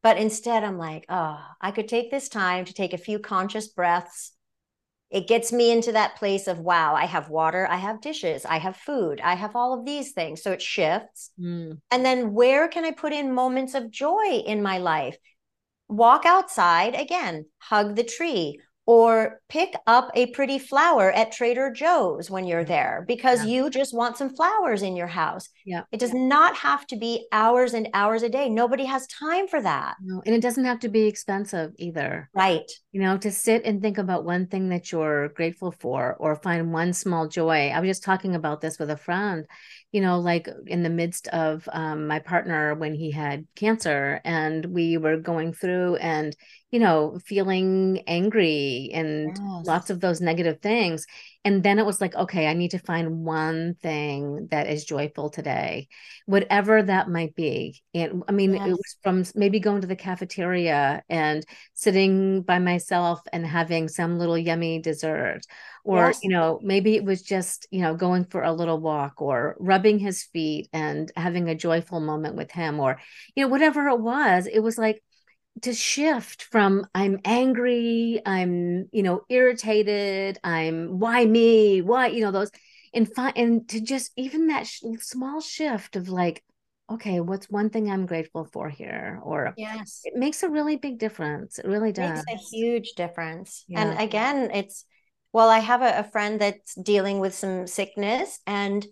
[0.03, 3.69] But instead, I'm like, oh, I could take this time to take a few conscious
[3.69, 4.33] breaths.
[5.11, 8.59] It gets me into that place of, wow, I have water, I have dishes, I
[8.59, 10.43] have food, I have all of these things.
[10.43, 11.31] So it shifts.
[11.38, 11.81] Mm.
[11.91, 15.17] And then where can I put in moments of joy in my life?
[15.88, 22.31] Walk outside again, hug the tree, or pick up a pretty flower at Trader Joe's
[22.31, 22.73] when you're mm-hmm.
[22.73, 23.51] there because yeah.
[23.51, 25.49] you just want some flowers in your house.
[25.64, 25.83] Yeah.
[25.92, 28.49] It does not have to be hours and hours a day.
[28.49, 29.97] Nobody has time for that.
[30.03, 32.29] No, and it doesn't have to be expensive either.
[32.35, 32.71] Right.
[32.92, 36.72] You know, to sit and think about one thing that you're grateful for or find
[36.72, 37.68] one small joy.
[37.68, 39.46] I was just talking about this with a friend,
[39.92, 44.66] you know, like in the midst of um, my partner when he had cancer and
[44.66, 46.37] we were going through and
[46.72, 49.66] you know, feeling angry and yes.
[49.66, 51.07] lots of those negative things.
[51.44, 55.28] And then it was like, okay, I need to find one thing that is joyful
[55.28, 55.88] today,
[56.26, 57.83] whatever that might be.
[57.94, 58.68] And I mean, yes.
[58.68, 64.20] it was from maybe going to the cafeteria and sitting by myself and having some
[64.20, 65.40] little yummy dessert.
[65.83, 66.20] Or, yes.
[66.22, 69.98] you know, maybe it was just, you know, going for a little walk or rubbing
[69.98, 73.00] his feet and having a joyful moment with him or,
[73.35, 74.46] you know, whatever it was.
[74.46, 75.02] It was like,
[75.61, 82.31] to shift from i'm angry i'm you know irritated i'm why me why you know
[82.31, 82.51] those
[82.95, 86.43] and find and to just even that sh- small shift of like
[86.91, 89.21] okay what's one thing i'm grateful for here?
[89.23, 90.03] or yes.
[90.05, 91.59] it makes a really big difference.
[91.59, 93.65] It really does it makes a huge difference.
[93.69, 93.83] Yeah.
[93.83, 94.85] and again it's
[95.33, 98.87] well i have a, a friend that's dealing with some sickness and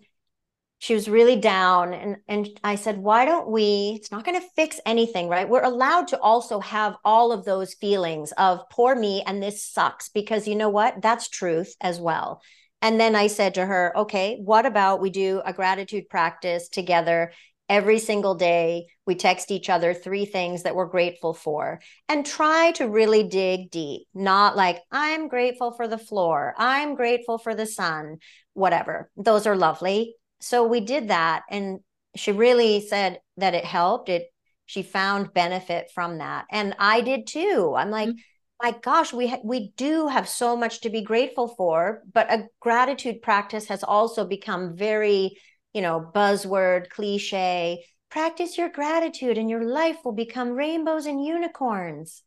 [0.81, 4.47] she was really down and and I said why don't we it's not going to
[4.55, 5.47] fix anything right?
[5.47, 10.09] We're allowed to also have all of those feelings of poor me and this sucks
[10.09, 11.01] because you know what?
[11.01, 12.41] That's truth as well.
[12.81, 17.31] And then I said to her okay what about we do a gratitude practice together
[17.69, 18.87] every single day?
[19.05, 23.69] We text each other three things that we're grateful for and try to really dig
[23.69, 28.19] deep not like i'm grateful for the floor i'm grateful for the sun
[28.53, 29.09] whatever.
[29.15, 31.79] Those are lovely so we did that and
[32.15, 34.09] she really said that it helped.
[34.09, 34.27] It
[34.65, 37.73] she found benefit from that and i did too.
[37.77, 38.65] I'm like mm-hmm.
[38.65, 42.47] my gosh we ha- we do have so much to be grateful for but a
[42.61, 45.37] gratitude practice has also become very
[45.73, 47.83] you know buzzword cliche.
[48.09, 52.23] Practice your gratitude and your life will become rainbows and unicorns.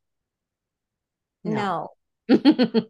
[1.45, 1.91] No,
[2.29, 2.41] no.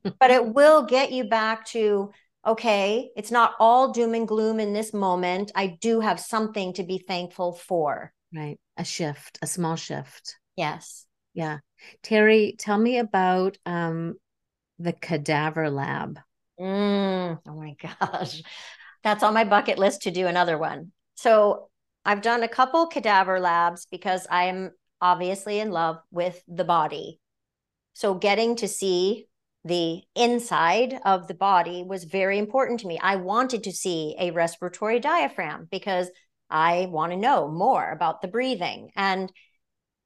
[0.20, 2.12] but it will get you back to
[2.46, 5.52] okay, it's not all doom and gloom in this moment.
[5.54, 8.12] I do have something to be thankful for.
[8.34, 8.58] Right.
[8.76, 10.36] A shift, a small shift.
[10.56, 11.06] Yes.
[11.32, 11.58] Yeah.
[12.02, 14.14] Terry, tell me about um,
[14.78, 16.18] the cadaver lab.
[16.60, 18.42] Mm, oh my gosh.
[19.02, 20.92] That's on my bucket list to do another one.
[21.14, 21.68] So
[22.04, 27.20] I've done a couple cadaver labs because I'm obviously in love with the body.
[27.92, 29.26] So getting to see
[29.64, 32.98] the inside of the body was very important to me.
[33.02, 36.10] I wanted to see a respiratory diaphragm because
[36.50, 38.90] I want to know more about the breathing.
[38.94, 39.32] And,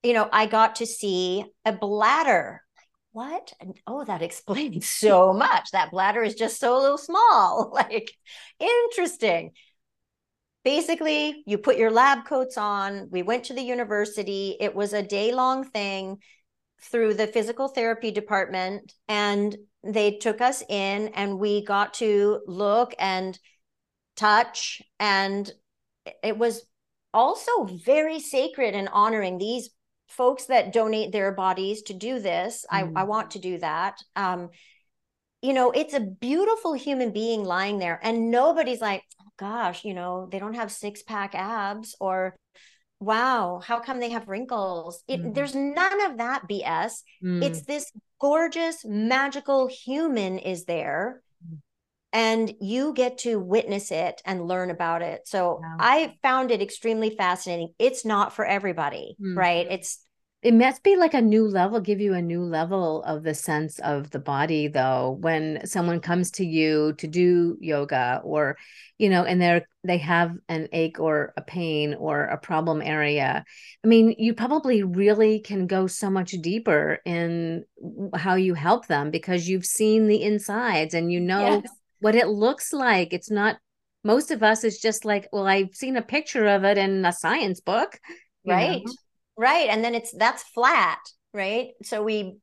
[0.02, 2.62] you know, I got to see a bladder.
[3.10, 3.52] What?
[3.86, 5.70] Oh, that explains so much.
[5.72, 7.70] That bladder is just so little small.
[7.74, 8.12] Like,
[8.60, 9.52] interesting.
[10.64, 13.08] Basically, you put your lab coats on.
[13.10, 14.56] We went to the university.
[14.60, 16.18] It was a day long thing
[16.80, 22.94] through the physical therapy department and they took us in and we got to look
[22.98, 23.38] and
[24.16, 25.50] touch and
[26.22, 26.62] it was
[27.14, 29.70] also very sacred and honoring these
[30.08, 32.76] folks that donate their bodies to do this mm.
[32.76, 33.06] I, I mm.
[33.06, 34.50] want to do that um
[35.42, 39.94] you know it's a beautiful human being lying there and nobody's like oh gosh you
[39.94, 42.36] know they don't have six pack abs or
[43.00, 45.02] wow, how come they have wrinkles?
[45.06, 45.34] It, mm.
[45.34, 47.02] There's none of that BS.
[47.22, 47.44] Mm.
[47.44, 51.22] It's this gorgeous, magical human is there.
[51.46, 51.58] Mm.
[52.12, 55.28] And you get to witness it and learn about it.
[55.28, 55.76] So wow.
[55.78, 57.74] I found it extremely fascinating.
[57.78, 59.36] It's not for everybody, mm.
[59.36, 59.66] right?
[59.70, 59.98] It's
[60.40, 63.80] it must be like a new level give you a new level of the sense
[63.80, 68.56] of the body though when someone comes to you to do yoga or
[68.98, 73.44] you know and they're they have an ache or a pain or a problem area
[73.84, 77.64] i mean you probably really can go so much deeper in
[78.14, 81.72] how you help them because you've seen the insides and you know yes.
[81.98, 83.56] what it looks like it's not
[84.04, 87.12] most of us is just like well i've seen a picture of it in a
[87.12, 87.98] science book
[88.44, 88.92] right know?
[89.38, 89.70] Right.
[89.70, 90.98] And then it's that's flat
[91.32, 91.68] right?
[91.82, 92.38] So we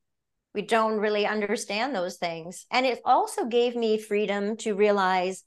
[0.53, 2.65] we don't really understand those things.
[2.71, 5.43] And it also gave me freedom to realize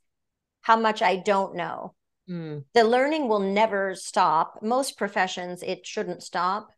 [0.61, 1.95] how much i don't know.
[2.29, 2.65] Mm.
[2.75, 4.59] the learning will never stop.
[4.63, 6.69] Most professions it shouldn't stop.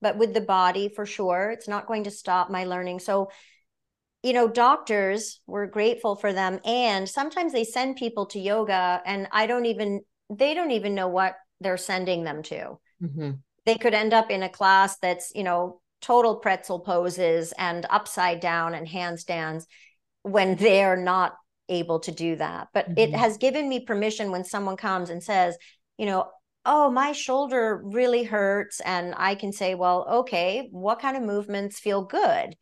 [0.00, 3.00] But with the body for sure it's not going to stop my learning.
[3.00, 3.30] So
[4.24, 6.58] you know doctors we're grateful for them.
[6.64, 10.00] And sometimes they send people to yoga and i don't even
[10.30, 12.78] they don't even know what they're sending them to.
[13.00, 13.30] Mm-hmm
[13.68, 18.40] they could end up in a class that's you know total pretzel poses and upside
[18.40, 19.64] down and handstands
[20.22, 21.34] when they're not
[21.68, 22.68] able to do that.
[22.72, 22.98] But mm-hmm.
[22.98, 25.56] it has given me permission when someone comes and says,
[25.96, 26.28] you know,
[26.64, 28.80] oh, my shoulder really hurts.
[28.80, 32.56] And I can say, well, okay, what kind of movements feel good?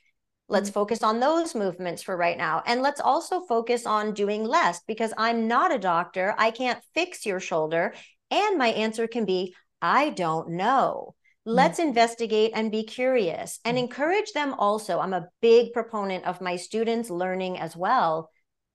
[0.48, 0.74] Let's mm-hmm.
[0.74, 2.62] focus on those movements for right now.
[2.66, 6.34] And let's also focus on doing less because I'm not a doctor.
[6.38, 7.94] I can't fix your shoulder.
[8.30, 11.14] And my answer can be, I don't know.
[11.44, 11.88] Let's mm-hmm.
[11.90, 13.84] investigate and be curious and mm-hmm.
[13.84, 14.98] encourage them also.
[14.98, 18.30] I'm a big proponent of my students learning as well.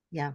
[0.09, 0.31] Yeah.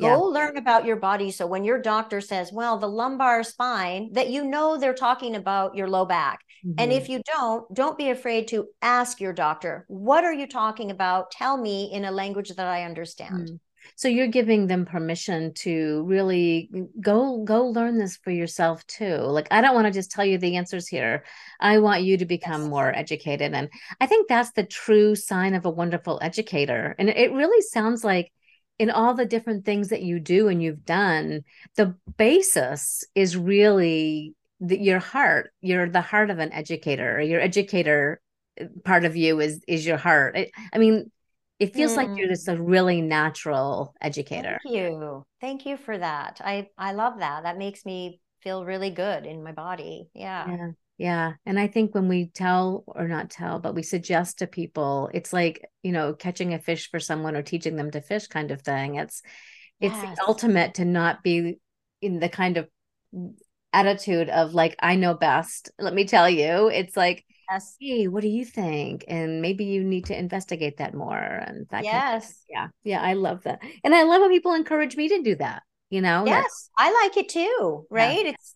[0.00, 0.16] Go yeah.
[0.16, 1.30] learn about your body.
[1.30, 5.74] So when your doctor says, well, the lumbar spine, that you know they're talking about
[5.76, 6.40] your low back.
[6.64, 6.74] Mm-hmm.
[6.78, 10.90] And if you don't, don't be afraid to ask your doctor, what are you talking
[10.90, 11.30] about?
[11.30, 13.48] Tell me in a language that I understand.
[13.48, 13.54] Mm-hmm.
[13.96, 19.16] So you're giving them permission to really go go learn this for yourself too.
[19.16, 21.24] Like I don't want to just tell you the answers here.
[21.60, 22.70] I want you to become yes.
[22.70, 23.68] more educated and
[24.00, 26.94] I think that's the true sign of a wonderful educator.
[26.98, 28.32] And it really sounds like
[28.78, 31.44] in all the different things that you do and you've done,
[31.76, 35.52] the basis is really the, your heart.
[35.60, 37.20] You're the heart of an educator.
[37.20, 38.20] Your educator
[38.60, 40.36] uh, part of you is is your heart.
[40.36, 41.10] I, I mean,
[41.62, 41.96] it feels mm.
[41.98, 42.60] like you're just a mm.
[42.60, 44.58] really natural educator.
[44.64, 45.24] Thank you.
[45.40, 46.40] Thank you for that.
[46.44, 47.44] I I love that.
[47.44, 50.08] That makes me feel really good in my body.
[50.12, 50.48] Yeah.
[50.48, 50.70] Yeah.
[50.98, 51.32] Yeah.
[51.46, 55.32] And I think when we tell or not tell, but we suggest to people, it's
[55.32, 58.62] like, you know, catching a fish for someone or teaching them to fish kind of
[58.62, 58.96] thing.
[58.96, 59.22] It's
[59.78, 59.92] yes.
[59.94, 61.58] it's the ultimate to not be
[62.00, 62.68] in the kind of
[63.72, 65.70] attitude of like, I know best.
[65.78, 66.68] Let me tell you.
[66.68, 67.76] It's like, yes.
[67.80, 69.04] hey, what do you think?
[69.08, 71.16] And maybe you need to investigate that more.
[71.18, 71.92] And that yes.
[71.92, 72.24] Kind
[72.66, 72.98] of, yeah.
[72.98, 73.02] Yeah.
[73.02, 73.60] I love that.
[73.84, 75.62] And I love when people encourage me to do that.
[75.90, 78.24] You know, yes, I like it too, right?
[78.24, 78.30] Yeah.
[78.30, 78.54] It's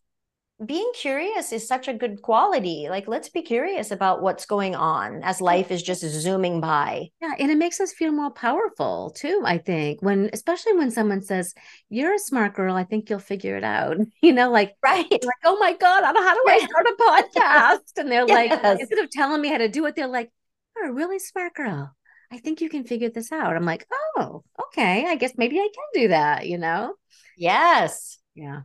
[0.64, 2.86] being curious is such a good quality.
[2.88, 7.08] Like, let's be curious about what's going on as life is just zooming by.
[7.20, 7.34] Yeah.
[7.38, 11.52] And it makes us feel more powerful too, I think, when, especially when someone says,
[11.90, 13.98] You're a smart girl, I think you'll figure it out.
[14.22, 15.06] You know, like, right.
[15.10, 18.00] Like, oh my God, I don't know how do I start a podcast?
[18.00, 18.62] And they're yes.
[18.64, 20.32] like, instead of telling me how to do it, they're like,
[20.74, 21.94] You're a really smart girl.
[22.32, 23.54] I think you can figure this out.
[23.54, 25.06] I'm like, Oh, okay.
[25.06, 26.94] I guess maybe I can do that, you know?
[27.36, 28.18] Yes.
[28.34, 28.62] Yeah.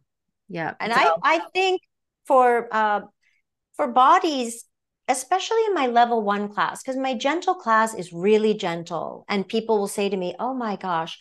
[0.51, 0.73] Yeah.
[0.79, 1.81] And so, I, I think
[2.25, 3.01] for uh,
[3.75, 4.65] for bodies,
[5.07, 9.25] especially in my level one class, because my gentle class is really gentle.
[9.29, 11.17] And people will say to me, Oh my gosh,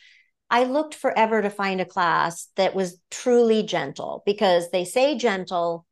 [0.51, 5.87] I looked forever to find a class that was truly gentle because they say gentle.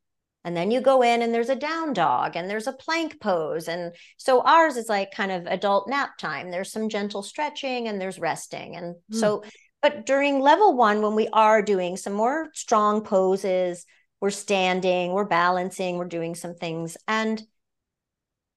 [0.44, 3.68] And then you go in and there's a down dog and there's a plank pose.
[3.68, 6.50] And so ours is like kind of adult nap time.
[6.50, 8.74] There's some gentle stretching and there's resting.
[8.74, 9.14] And mm.
[9.14, 9.44] so
[9.82, 13.86] but during level one, when we are doing some more strong poses,
[14.20, 16.96] we're standing, we're balancing, we're doing some things.
[17.06, 17.42] And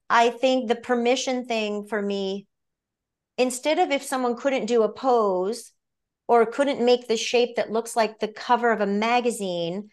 [0.10, 2.48] I think the permission thing for me,
[3.38, 5.72] instead of if someone couldn't do a pose
[6.28, 9.90] or couldn't make the shape that looks like the cover of a magazine,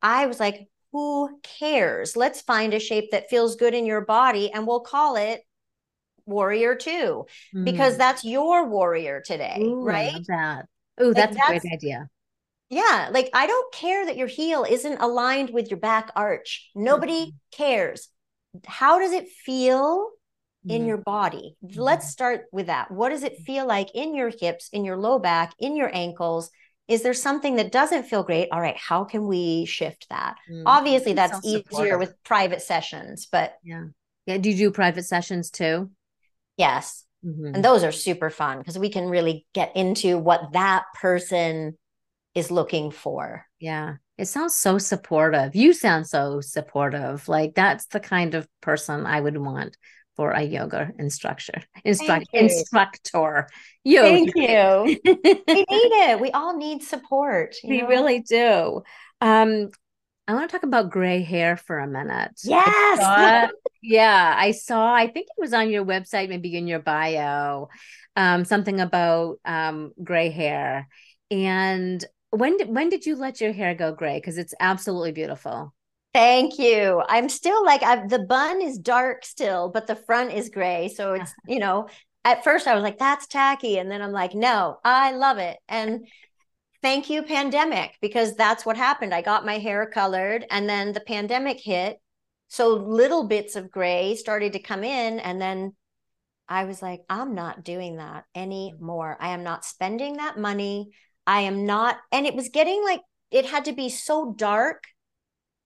[0.00, 2.16] I was like, who cares?
[2.16, 5.42] Let's find a shape that feels good in your body and we'll call it
[6.28, 7.64] warrior two mm.
[7.64, 10.12] because that's your warrior today, Ooh, right?
[10.28, 10.66] that.
[10.98, 12.08] Oh, that's like, a that's, great idea.
[12.70, 16.70] Yeah, like I don't care that your heel isn't aligned with your back arch.
[16.74, 17.36] Nobody mm-hmm.
[17.52, 18.08] cares.
[18.66, 20.10] How does it feel
[20.66, 21.56] in your body?
[21.64, 21.80] Mm-hmm.
[21.80, 22.90] Let's start with that.
[22.90, 26.50] What does it feel like in your hips, in your low back, in your ankles?
[26.88, 28.48] Is there something that doesn't feel great?
[28.50, 30.36] All right, how can we shift that?
[30.50, 30.66] Mm-hmm.
[30.66, 33.84] Obviously, that's easier with private sessions, but yeah.
[34.26, 34.36] Yeah.
[34.36, 35.90] Do you do private sessions too?
[36.58, 37.04] Yes.
[37.24, 37.54] Mm-hmm.
[37.54, 41.78] And those are super fun because we can really get into what that person
[42.34, 43.46] is looking for.
[43.58, 43.94] Yeah.
[44.18, 45.56] It sounds so supportive.
[45.56, 47.28] You sound so supportive.
[47.28, 49.76] Like that's the kind of person I would want
[50.16, 51.62] for a yoga instructor.
[51.84, 53.48] Instruct instructor.
[53.84, 54.02] You.
[54.02, 55.00] Thank you.
[55.04, 56.20] we need it.
[56.20, 57.54] We all need support.
[57.62, 57.88] We know?
[57.88, 58.82] really do.
[59.20, 59.70] Um,
[60.28, 62.32] I want to talk about gray hair for a minute.
[62.44, 63.50] Yes.
[63.82, 67.70] yeah, I saw, I think it was on your website, maybe in your bio,
[68.14, 70.86] um, something about um, gray hair.
[71.30, 74.18] And when did when did you let your hair go gray?
[74.18, 75.74] Because it's absolutely beautiful.
[76.12, 77.02] Thank you.
[77.08, 80.92] I'm still like I've, the bun is dark still, but the front is gray.
[80.94, 81.88] So it's you know,
[82.24, 85.56] at first I was like that's tacky, and then I'm like, no, I love it.
[85.68, 86.06] And
[86.82, 91.00] thank you pandemic because that's what happened i got my hair colored and then the
[91.00, 91.98] pandemic hit
[92.48, 95.72] so little bits of gray started to come in and then
[96.48, 100.90] i was like i'm not doing that anymore i am not spending that money
[101.26, 103.00] i am not and it was getting like
[103.30, 104.84] it had to be so dark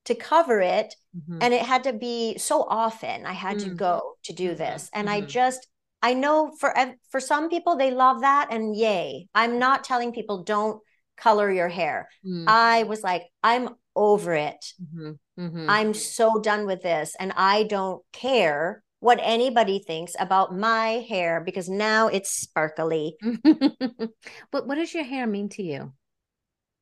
[0.05, 1.39] to cover it mm-hmm.
[1.41, 3.71] and it had to be so often I had mm-hmm.
[3.71, 4.59] to go to do mm-hmm.
[4.59, 4.91] this.
[4.93, 5.29] And I mm-hmm.
[5.29, 5.67] just
[6.03, 6.75] I know for
[7.11, 9.29] for some people they love that and yay.
[9.35, 10.81] I'm not telling people don't
[11.17, 12.09] color your hair.
[12.27, 12.45] Mm.
[12.47, 14.65] I was like I'm over it.
[14.83, 15.13] Mm-hmm.
[15.41, 15.71] Mm-hmm.
[15.71, 21.43] I'm so done with this and I don't care what anybody thinks about my hair
[21.45, 23.17] because now it's sparkly.
[24.53, 25.93] but what does your hair mean to you?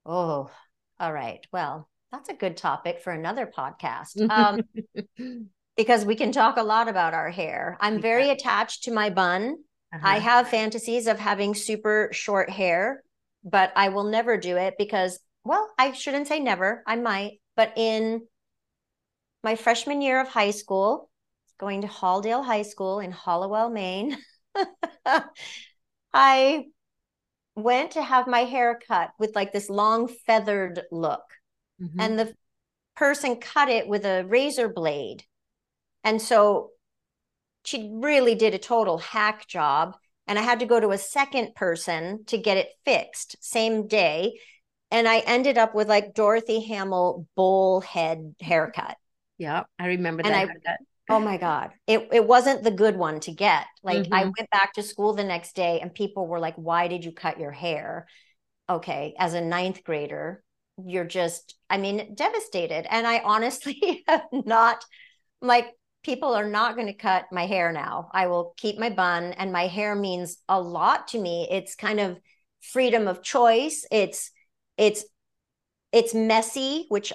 [0.04, 0.50] Oh,
[0.98, 1.46] all right.
[1.50, 4.20] Well, that's a good topic for another podcast.
[4.30, 4.62] Um,
[5.76, 7.78] because we can talk a lot about our hair.
[7.80, 9.56] I'm very attached to my bun.
[9.94, 10.06] Uh-huh.
[10.06, 13.02] I have fantasies of having super short hair,
[13.44, 16.82] but I will never do it because, well, I shouldn't say never.
[16.86, 18.22] I might, but in
[19.42, 21.10] my freshman year of high school,
[21.58, 24.16] going to Halldale High School in Hallowell, Maine,
[26.12, 26.64] I
[27.54, 31.22] went to have my hair cut with like this long feathered look.
[31.80, 32.00] Mm-hmm.
[32.00, 32.34] And the
[32.96, 35.24] person cut it with a razor blade.
[36.02, 36.70] And so
[37.64, 39.96] she really did a total hack job.
[40.30, 44.38] And I had to go to a second person to get it fixed same day.
[44.92, 48.96] And I ended up with like Dorothy Hamill bowl head haircut.
[49.38, 50.78] Yeah, I remember and that.
[51.08, 51.70] I, oh my God.
[51.88, 53.66] It it wasn't the good one to get.
[53.82, 54.14] Like mm-hmm.
[54.14, 57.10] I went back to school the next day and people were like, Why did you
[57.10, 58.06] cut your hair?
[58.68, 60.44] Okay, as a ninth grader,
[60.76, 62.86] you're just, I mean, devastated.
[62.88, 64.84] And I honestly have not
[65.42, 68.10] like people are not going to cut my hair now.
[68.12, 71.48] I will keep my bun, and my hair means a lot to me.
[71.50, 72.18] It's kind of
[72.60, 73.86] freedom of choice.
[73.90, 74.30] It's
[74.76, 75.04] it's
[75.92, 77.12] it's messy, which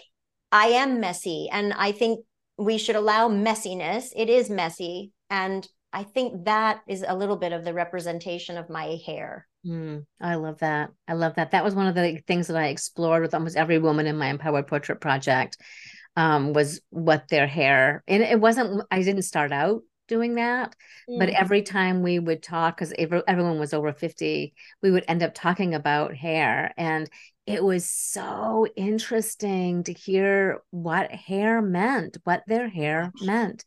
[0.51, 2.25] I am messy, and I think
[2.57, 4.09] we should allow messiness.
[4.15, 8.69] It is messy, and I think that is a little bit of the representation of
[8.69, 9.47] my hair.
[9.65, 10.91] Mm, I love that.
[11.07, 11.51] I love that.
[11.51, 14.27] That was one of the things that I explored with almost every woman in my
[14.27, 15.57] Empowered Portrait project
[16.15, 20.75] um, was what their hair and it wasn't i didn't start out doing that
[21.09, 21.19] mm-hmm.
[21.19, 22.93] but every time we would talk because
[23.27, 27.09] everyone was over 50 we would end up talking about hair and
[27.45, 33.65] it was so interesting to hear what hair meant what their hair meant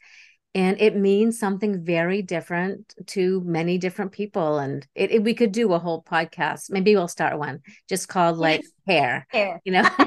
[0.55, 4.59] and it means something very different to many different people.
[4.59, 6.70] And it, it, we could do a whole podcast.
[6.70, 8.70] Maybe we'll start one just called like yes.
[8.86, 9.61] hair hair.
[9.64, 9.88] you know?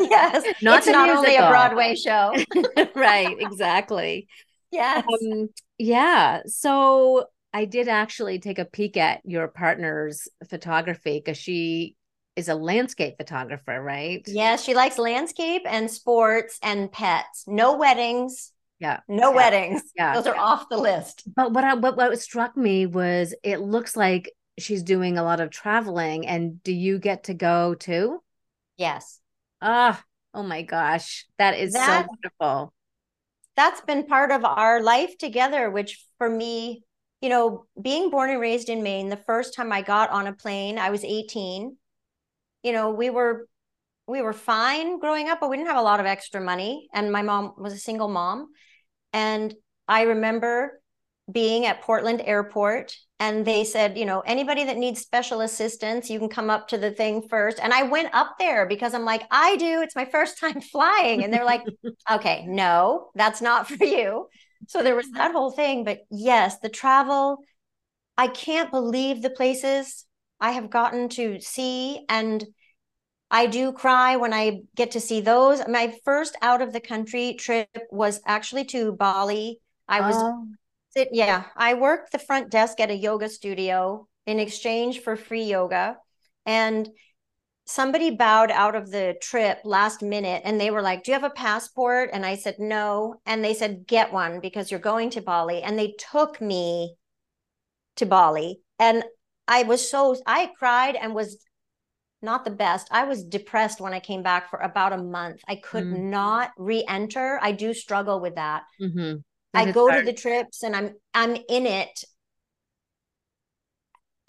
[0.00, 0.44] Yes.
[0.62, 2.34] Not, it's not only a broadway show.
[2.94, 4.28] Right exactly.
[4.70, 5.04] Yes.
[5.08, 6.42] Um, yeah.
[6.46, 11.96] So i did actually take a peek at your partner's photography because she
[12.36, 14.22] is a landscape photographer right?
[14.26, 17.44] Yes yeah, she likes landscape and sports and pets.
[17.46, 19.00] No weddings yeah.
[19.08, 19.36] No yeah.
[19.36, 19.82] weddings.
[19.96, 20.14] Yeah.
[20.14, 21.24] Those are off the list.
[21.34, 25.40] But what I, what what struck me was it looks like she's doing a lot
[25.40, 28.22] of traveling and do you get to go too?
[28.76, 29.20] Yes.
[29.60, 30.02] Ah,
[30.34, 31.26] oh, oh my gosh.
[31.38, 32.72] That is that, so wonderful.
[33.56, 36.84] That's been part of our life together, which for me,
[37.20, 40.32] you know, being born and raised in Maine, the first time I got on a
[40.32, 41.76] plane, I was 18.
[42.62, 43.48] You know, we were
[44.06, 46.88] we were fine growing up, but we didn't have a lot of extra money.
[46.94, 48.48] And my mom was a single mom.
[49.12, 49.54] And
[49.86, 50.80] I remember
[51.30, 56.18] being at Portland Airport and they said, you know, anybody that needs special assistance, you
[56.18, 57.58] can come up to the thing first.
[57.60, 59.82] And I went up there because I'm like, I do.
[59.82, 61.24] It's my first time flying.
[61.24, 61.64] And they're like,
[62.10, 64.28] okay, no, that's not for you.
[64.68, 65.84] So there was that whole thing.
[65.84, 67.38] But yes, the travel,
[68.16, 70.04] I can't believe the places
[70.40, 72.04] I have gotten to see.
[72.08, 72.44] And
[73.30, 75.66] I do cry when I get to see those.
[75.68, 79.60] My first out of the country trip was actually to Bali.
[79.86, 80.46] I was, oh.
[81.12, 85.96] yeah, I worked the front desk at a yoga studio in exchange for free yoga.
[86.46, 86.88] And
[87.66, 91.30] somebody bowed out of the trip last minute and they were like, Do you have
[91.30, 92.10] a passport?
[92.12, 93.16] And I said, No.
[93.26, 95.62] And they said, Get one because you're going to Bali.
[95.62, 96.96] And they took me
[97.96, 98.60] to Bali.
[98.78, 99.04] And
[99.46, 101.38] I was so, I cried and was
[102.22, 102.88] not the best.
[102.90, 105.40] I was depressed when I came back for about a month.
[105.46, 105.98] I could mm.
[105.98, 107.38] not re-enter.
[107.40, 108.64] I do struggle with that.
[108.80, 109.18] Mm-hmm.
[109.54, 110.04] I go hard.
[110.04, 112.04] to the trips and I'm I'm in it.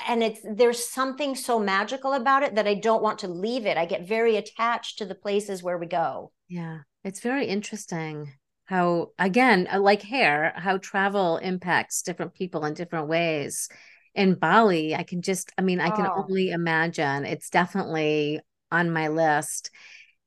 [0.07, 3.77] And it's there's something so magical about it that I don't want to leave it.
[3.77, 6.31] I get very attached to the places where we go.
[6.47, 6.79] Yeah.
[7.03, 8.33] It's very interesting
[8.65, 13.67] how again, uh, like hair, how travel impacts different people in different ways
[14.15, 16.25] in Bali, I can just, I mean, I can oh.
[16.27, 17.25] only imagine.
[17.25, 18.41] It's definitely
[18.71, 19.71] on my list.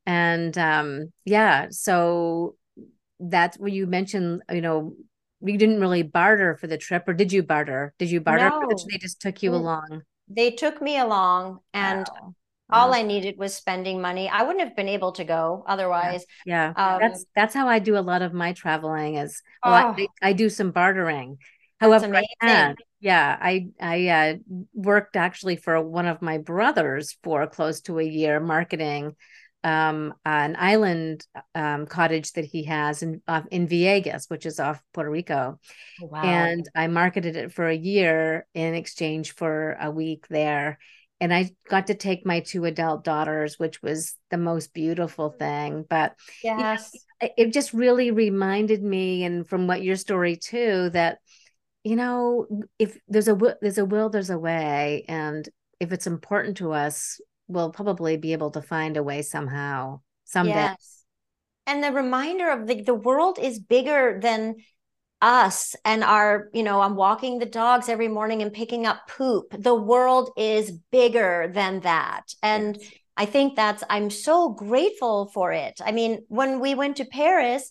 [0.06, 2.56] And um, yeah, so
[3.20, 4.94] that's where you mentioned, you know,
[5.44, 7.92] you didn't really barter for the trip, or did you barter?
[7.98, 8.48] Did you barter?
[8.48, 8.68] No.
[8.90, 10.02] They just took you along.
[10.28, 12.34] They took me along, and wow.
[12.70, 14.28] all I needed was spending money.
[14.28, 16.24] I wouldn't have been able to go otherwise.
[16.46, 16.94] Yeah, yeah.
[16.94, 19.16] Um, that's that's how I do a lot of my traveling.
[19.16, 21.38] Is well, oh, I, I, do some bartering.
[21.82, 22.76] However, I can.
[23.00, 24.34] Yeah, I I uh,
[24.72, 29.16] worked actually for one of my brothers for close to a year marketing
[29.64, 34.82] um, an island um, cottage that he has in uh, in Vieques, which is off
[34.92, 35.58] Puerto Rico.
[36.02, 36.22] Oh, wow.
[36.22, 40.78] And I marketed it for a year in exchange for a week there.
[41.20, 45.84] And I got to take my two adult daughters, which was the most beautiful thing.
[45.88, 50.90] But yes, you know, it just really reminded me, and from what your story too,
[50.90, 51.18] that
[51.84, 52.46] you know,
[52.78, 55.48] if there's a there's a will, there's a way, and
[55.80, 60.54] if it's important to us, we'll probably be able to find a way somehow someday.
[60.54, 61.04] Yes.
[61.66, 64.56] And the reminder of the the world is bigger than
[65.22, 69.54] us and our, you know, I'm walking the dogs every morning and picking up poop.
[69.56, 72.34] The world is bigger than that.
[72.42, 72.92] And yes.
[73.16, 75.80] I think that's I'm so grateful for it.
[75.84, 77.70] I mean, when we went to Paris,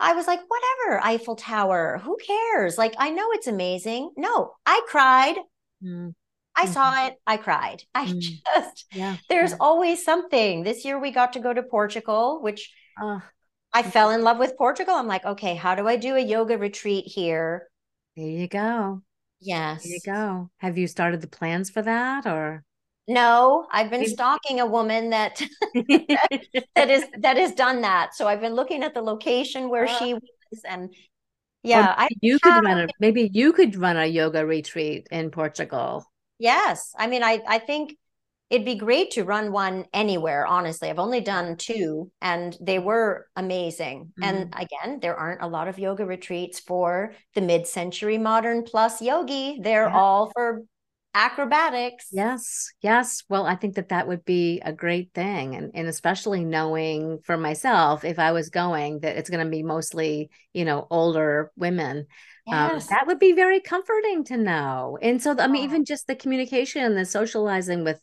[0.00, 2.78] I was like, whatever, Eiffel Tower, who cares?
[2.78, 4.12] Like, I know it's amazing.
[4.16, 5.36] No, I cried.
[5.82, 6.14] Mm.
[6.54, 6.72] I mm-hmm.
[6.72, 7.14] saw it.
[7.26, 7.82] I cried.
[7.94, 8.20] I mm.
[8.20, 9.16] just, yeah.
[9.28, 9.56] there's yeah.
[9.60, 10.62] always something.
[10.62, 13.20] This year we got to go to Portugal, which uh,
[13.72, 14.94] I fell in love with Portugal.
[14.94, 17.68] I'm like, okay, how do I do a yoga retreat here?
[18.16, 19.02] There you go.
[19.40, 19.84] Yes.
[19.84, 20.50] There you go.
[20.58, 22.64] Have you started the plans for that or?
[23.08, 25.42] No, I've been stalking a woman that
[25.74, 28.14] that is that has done that.
[28.14, 30.94] So I've been looking at the location where uh, she was and
[31.62, 35.30] yeah, I you have, could run a maybe you could run a yoga retreat in
[35.30, 36.04] Portugal.
[36.38, 36.94] Yes.
[36.96, 37.96] I mean, I, I think
[38.50, 40.88] it'd be great to run one anywhere, honestly.
[40.88, 44.12] I've only done two and they were amazing.
[44.20, 44.24] Mm-hmm.
[44.24, 49.02] And again, there aren't a lot of yoga retreats for the mid century modern plus
[49.02, 49.58] yogi.
[49.60, 49.98] They're yeah.
[49.98, 50.62] all for
[51.14, 52.08] acrobatics.
[52.12, 53.24] Yes, yes.
[53.28, 57.36] Well, I think that that would be a great thing, and and especially knowing for
[57.36, 62.06] myself if I was going that it's going to be mostly you know older women.
[62.50, 62.84] Um, yes.
[62.84, 64.98] Um, that would be very comforting to know.
[65.02, 68.00] And so, I mean, even just the communication and the socializing with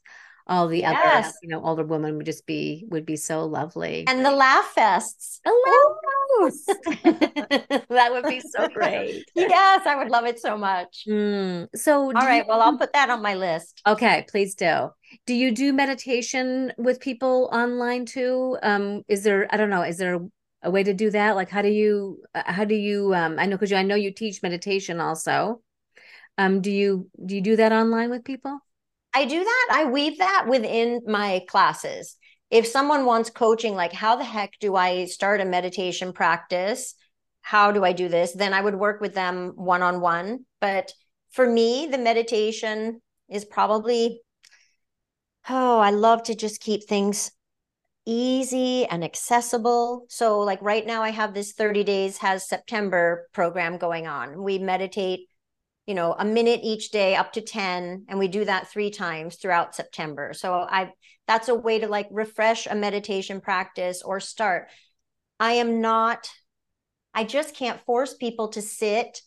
[0.47, 1.27] all the yes.
[1.27, 4.05] other, you know, older women would just be would be so lovely.
[4.07, 5.39] And the laugh fests.
[5.43, 5.97] The laugh
[7.89, 9.25] that would be so great.
[9.35, 11.05] yes, I would love it so much.
[11.07, 11.67] Mm.
[11.75, 12.43] So, all right.
[12.43, 13.81] You, well, I'll put that on my list.
[13.87, 14.89] Okay, please do.
[15.25, 18.57] Do you do meditation with people online too?
[18.63, 19.47] Um, is there?
[19.51, 19.83] I don't know.
[19.83, 20.19] Is there
[20.61, 21.35] a way to do that?
[21.35, 22.23] Like, how do you?
[22.33, 23.13] Uh, how do you?
[23.13, 25.61] Um, I know because I know you teach meditation also.
[26.37, 28.59] Um, do you do you do that online with people?
[29.13, 29.67] I do that.
[29.71, 32.17] I weave that within my classes.
[32.49, 36.95] If someone wants coaching, like how the heck do I start a meditation practice?
[37.41, 38.33] How do I do this?
[38.33, 40.45] Then I would work with them one on one.
[40.61, 40.91] But
[41.31, 44.21] for me, the meditation is probably,
[45.49, 47.31] oh, I love to just keep things
[48.05, 50.05] easy and accessible.
[50.09, 54.41] So, like right now, I have this 30 days has September program going on.
[54.41, 55.27] We meditate
[55.85, 59.35] you know a minute each day up to 10 and we do that three times
[59.35, 60.33] throughout september.
[60.33, 60.91] So i
[61.27, 64.67] that's a way to like refresh a meditation practice or start.
[65.39, 66.29] I am not
[67.13, 69.21] i just can't force people to sit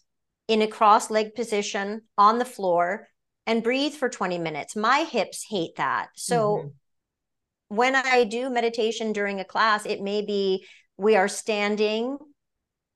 [0.47, 3.09] in a cross leg position on the floor
[3.47, 4.77] and breathe for 20 minutes.
[4.77, 6.09] My hips hate that.
[6.15, 7.77] So mm-hmm.
[7.77, 12.19] when i do meditation during a class it may be we are standing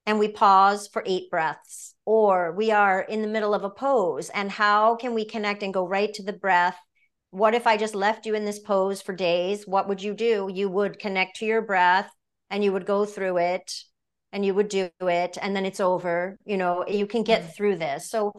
[0.06, 4.28] and we pause for eight breaths or we are in the middle of a pose
[4.30, 6.76] and how can we connect and go right to the breath?
[7.30, 9.66] What if i just left you in this pose for days?
[9.66, 10.50] What would you do?
[10.52, 12.10] You would connect to your breath
[12.50, 13.72] and you would go through it
[14.32, 17.54] and you would do it and then it's over you know you can get mm.
[17.54, 18.10] through this.
[18.10, 18.32] So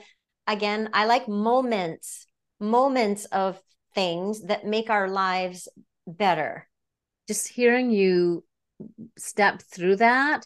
[0.45, 2.25] again i like moments
[2.59, 3.59] moments of
[3.95, 5.67] things that make our lives
[6.07, 6.67] better.
[7.27, 8.43] Just hearing you
[9.17, 10.45] step through that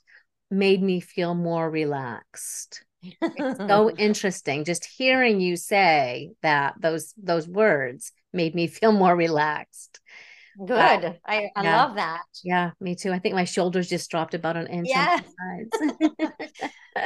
[0.49, 2.85] made me feel more relaxed
[3.21, 4.65] it's so interesting.
[4.65, 9.99] Just hearing you say that those those words made me feel more relaxed.
[10.65, 11.19] Good.
[11.23, 11.83] I, I yeah.
[11.83, 12.23] love that.
[12.43, 13.11] Yeah, me too.
[13.11, 14.87] I think my shoulders just dropped about an inch.
[14.89, 15.19] Yeah.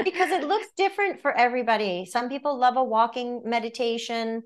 [0.05, 2.05] because it looks different for everybody.
[2.05, 4.43] Some people love a walking meditation.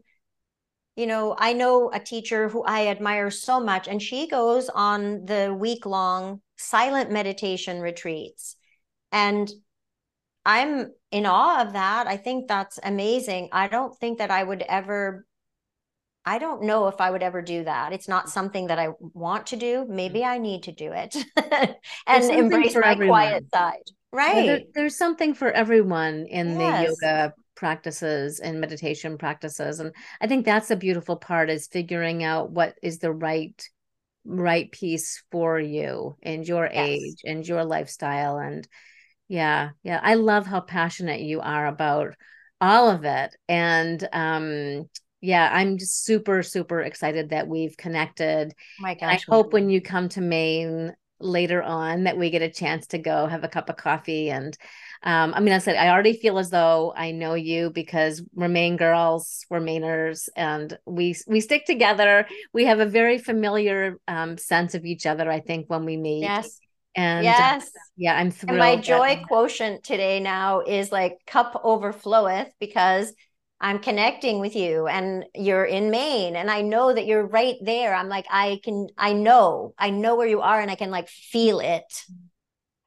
[0.96, 5.26] You know, I know a teacher who I admire so much, and she goes on
[5.26, 8.56] the week long silent meditation retreats.
[9.16, 9.50] And
[10.46, 12.06] I'm in awe of that.
[12.06, 13.50] I think that's amazing.
[13.52, 15.26] I don't think that I would ever
[16.28, 17.94] I don't know if I would ever do that.
[17.94, 19.86] It's not something that I want to do.
[19.88, 21.16] Maybe I need to do it
[22.08, 23.10] and embrace my everyone.
[23.10, 23.84] quiet side.
[24.12, 24.36] Right.
[24.36, 26.88] Yeah, there, there's something for everyone in yes.
[27.00, 29.80] the yoga practices and meditation practices.
[29.80, 33.64] And I think that's the beautiful part is figuring out what is the right
[34.26, 36.88] right piece for you and your Yes.
[36.90, 38.68] age and your lifestyle and
[39.28, 42.16] yeah yeah i love how passionate you are about
[42.62, 44.88] all of it and um
[45.22, 49.70] yeah i'm just super super excited that we've connected Oh my and i hope when
[49.70, 53.48] you come to maine later on that we get a chance to go have a
[53.48, 54.58] cup of coffee and
[55.04, 58.48] um, I mean, I said I already feel as though I know you because we're
[58.48, 62.26] Maine girls, we're Mainers, and we we stick together.
[62.54, 65.30] We have a very familiar um, sense of each other.
[65.30, 66.60] I think when we meet, Yes.
[66.96, 67.70] And uh, Yes.
[67.98, 68.52] yeah, I'm thrilled.
[68.52, 73.14] And my that- joy quotient today now is like cup overfloweth because
[73.62, 77.96] I'm connecting with you and you're in Maine and I know that you're right there.
[77.96, 81.08] I'm like, I can, I know, I know where you are and I can like
[81.08, 82.04] feel it.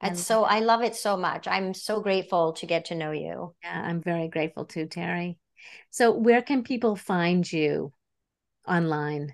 [0.01, 1.47] And so I love it so much.
[1.47, 3.53] I'm so grateful to get to know you.
[3.63, 5.37] yeah, I'm very grateful too, Terry.
[5.89, 7.91] So, where can people find you
[8.67, 9.33] online?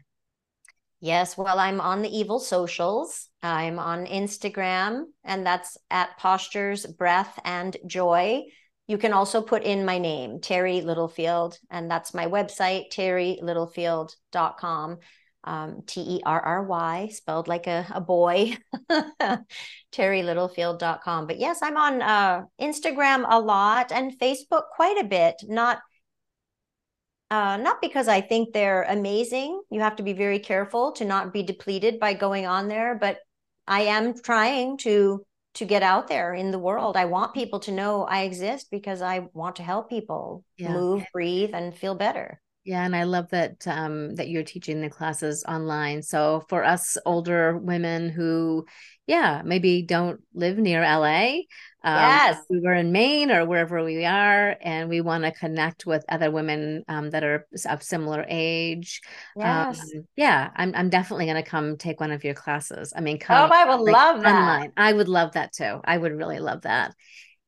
[1.06, 3.30] Yes, well, I'm on the evil socials.
[3.44, 8.46] I'm on Instagram, and that's at Postures, Breath, and Joy.
[8.88, 14.98] You can also put in my name, Terry Littlefield, and that's my website, terrylittlefield.com.
[15.44, 18.58] Um, T E R R Y, spelled like a, a boy,
[19.94, 21.28] terrylittlefield.com.
[21.28, 25.36] But yes, I'm on uh, Instagram a lot and Facebook quite a bit.
[25.44, 25.82] Not
[27.32, 29.62] uh, not because I think they're amazing.
[29.70, 33.20] You have to be very careful to not be depleted by going on there, but
[33.68, 36.98] I am trying to to get out there in the world.
[36.98, 40.74] I want people to know I exist because I want to help people Yeah.
[40.74, 42.42] move, breathe, and feel better.
[42.66, 46.02] Yeah, and I love that um, that you're teaching the classes online.
[46.02, 48.66] So for us older women who,
[49.06, 51.46] yeah, maybe don't live near LA,
[51.86, 52.38] um, Yes.
[52.50, 56.32] we were in Maine or wherever we are, and we want to connect with other
[56.32, 59.02] women um, that are of similar age.
[59.38, 59.80] Yes.
[59.96, 62.92] Um, yeah, I'm I'm definitely going to come take one of your classes.
[62.96, 64.36] I mean, oh, come I would like, love that.
[64.36, 64.72] online.
[64.76, 65.80] I would love that too.
[65.86, 66.94] I would really love that.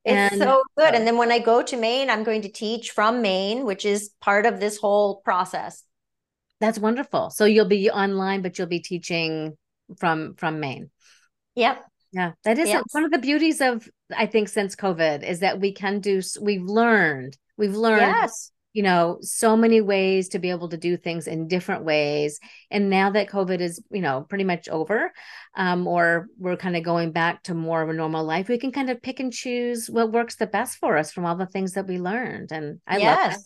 [0.05, 0.93] It's And- so good.
[0.95, 4.11] And then when I go to Maine, I'm going to teach from Maine, which is
[4.21, 5.83] part of this whole process.
[6.61, 7.29] That's wonderful.
[7.31, 9.57] So you'll be online, but you'll be teaching
[9.99, 10.91] from from Maine.
[11.55, 11.83] Yep.
[12.17, 12.83] Yeah, that is Yes.
[12.93, 16.63] one of the beauties of I think since COVID is that we can do we've
[16.63, 18.51] learned we've learned Yes.
[18.73, 22.39] you know so many ways to be able to do things in different ways
[22.71, 25.11] and now that COVID is you know pretty much over
[25.55, 28.71] um or we're kind of going back to more of a normal life we can
[28.71, 31.73] kind of pick and choose what works the best for us from all the things
[31.73, 33.37] that we learned and I love yes.
[33.37, 33.43] that.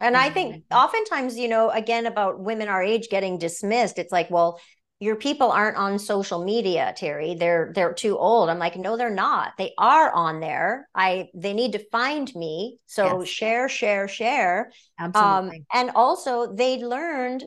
[0.00, 4.30] And I think oftentimes, you know, again about women our age getting dismissed, it's like,
[4.30, 4.60] well,
[5.04, 7.34] your people aren't on social media, Terry.
[7.34, 8.48] They're they're too old.
[8.48, 9.52] I'm like, no, they're not.
[9.58, 10.88] They are on there.
[10.94, 12.78] I they need to find me.
[12.86, 13.28] So Yes.
[13.28, 14.72] share, share, share.
[14.98, 17.44] Um, absolutely and also they learned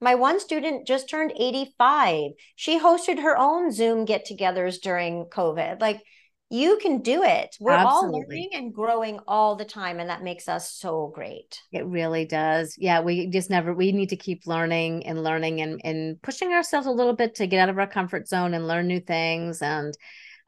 [0.00, 2.32] my one student just turned 85.
[2.56, 5.80] She hosted her own Zoom get-togethers during COVID.
[5.80, 6.02] Like
[6.50, 7.56] you can do it.
[7.60, 11.60] We're all learning and growing all the time, and that makes us so great.
[11.72, 12.74] It really does.
[12.78, 16.86] Yeah, we just never we need to keep learning and learning and and pushing ourselves
[16.86, 19.94] a little bit to get out of our comfort zone and learn new things and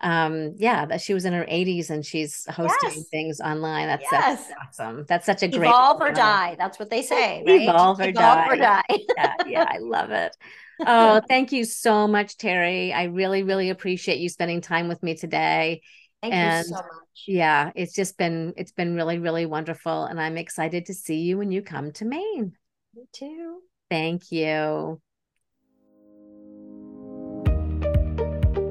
[0.03, 3.09] um yeah, that she was in her 80s and she's hosting Yes.
[3.11, 3.87] things online.
[3.89, 4.49] That's, Yes.
[4.49, 5.05] that's awesome.
[5.07, 6.57] That's such a great Evolve or die.
[6.59, 7.61] That's what they say, right?
[7.63, 8.83] Evolve or Evolve or die.
[8.89, 8.99] die.
[9.19, 10.35] yeah, yeah, I love it.
[10.87, 12.93] Oh, thank you so much, Terry.
[12.93, 15.83] I really, really appreciate you spending time with me today.
[16.23, 16.85] Thank And- you so much.
[17.27, 20.05] Yeah, it's just been it's been really, really wonderful.
[20.05, 22.53] And I'm excited to see you when you come to Maine.
[22.95, 23.61] Me too.
[23.91, 25.01] Thank you.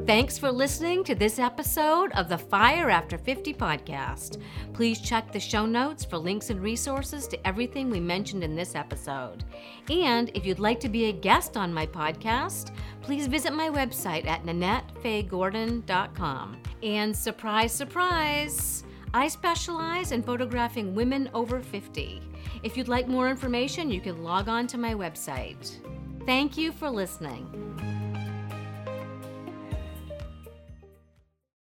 [0.09, 4.41] Thanks for listening to this episode of the Fire After 50 podcast.
[4.73, 8.73] Please check the show notes for links and resources to everything we mentioned in this
[8.73, 9.43] episode.
[9.87, 14.25] And if you'd like to be a guest on my podcast, please visit my website
[14.25, 16.57] at NanetteFayeGordon.com.
[16.81, 18.83] And surprise, surprise!
[19.13, 22.19] I specialize in photographing women over 50.
[22.63, 25.77] If you'd like more information, you can log on to my website.
[26.25, 27.98] Thank you for listening.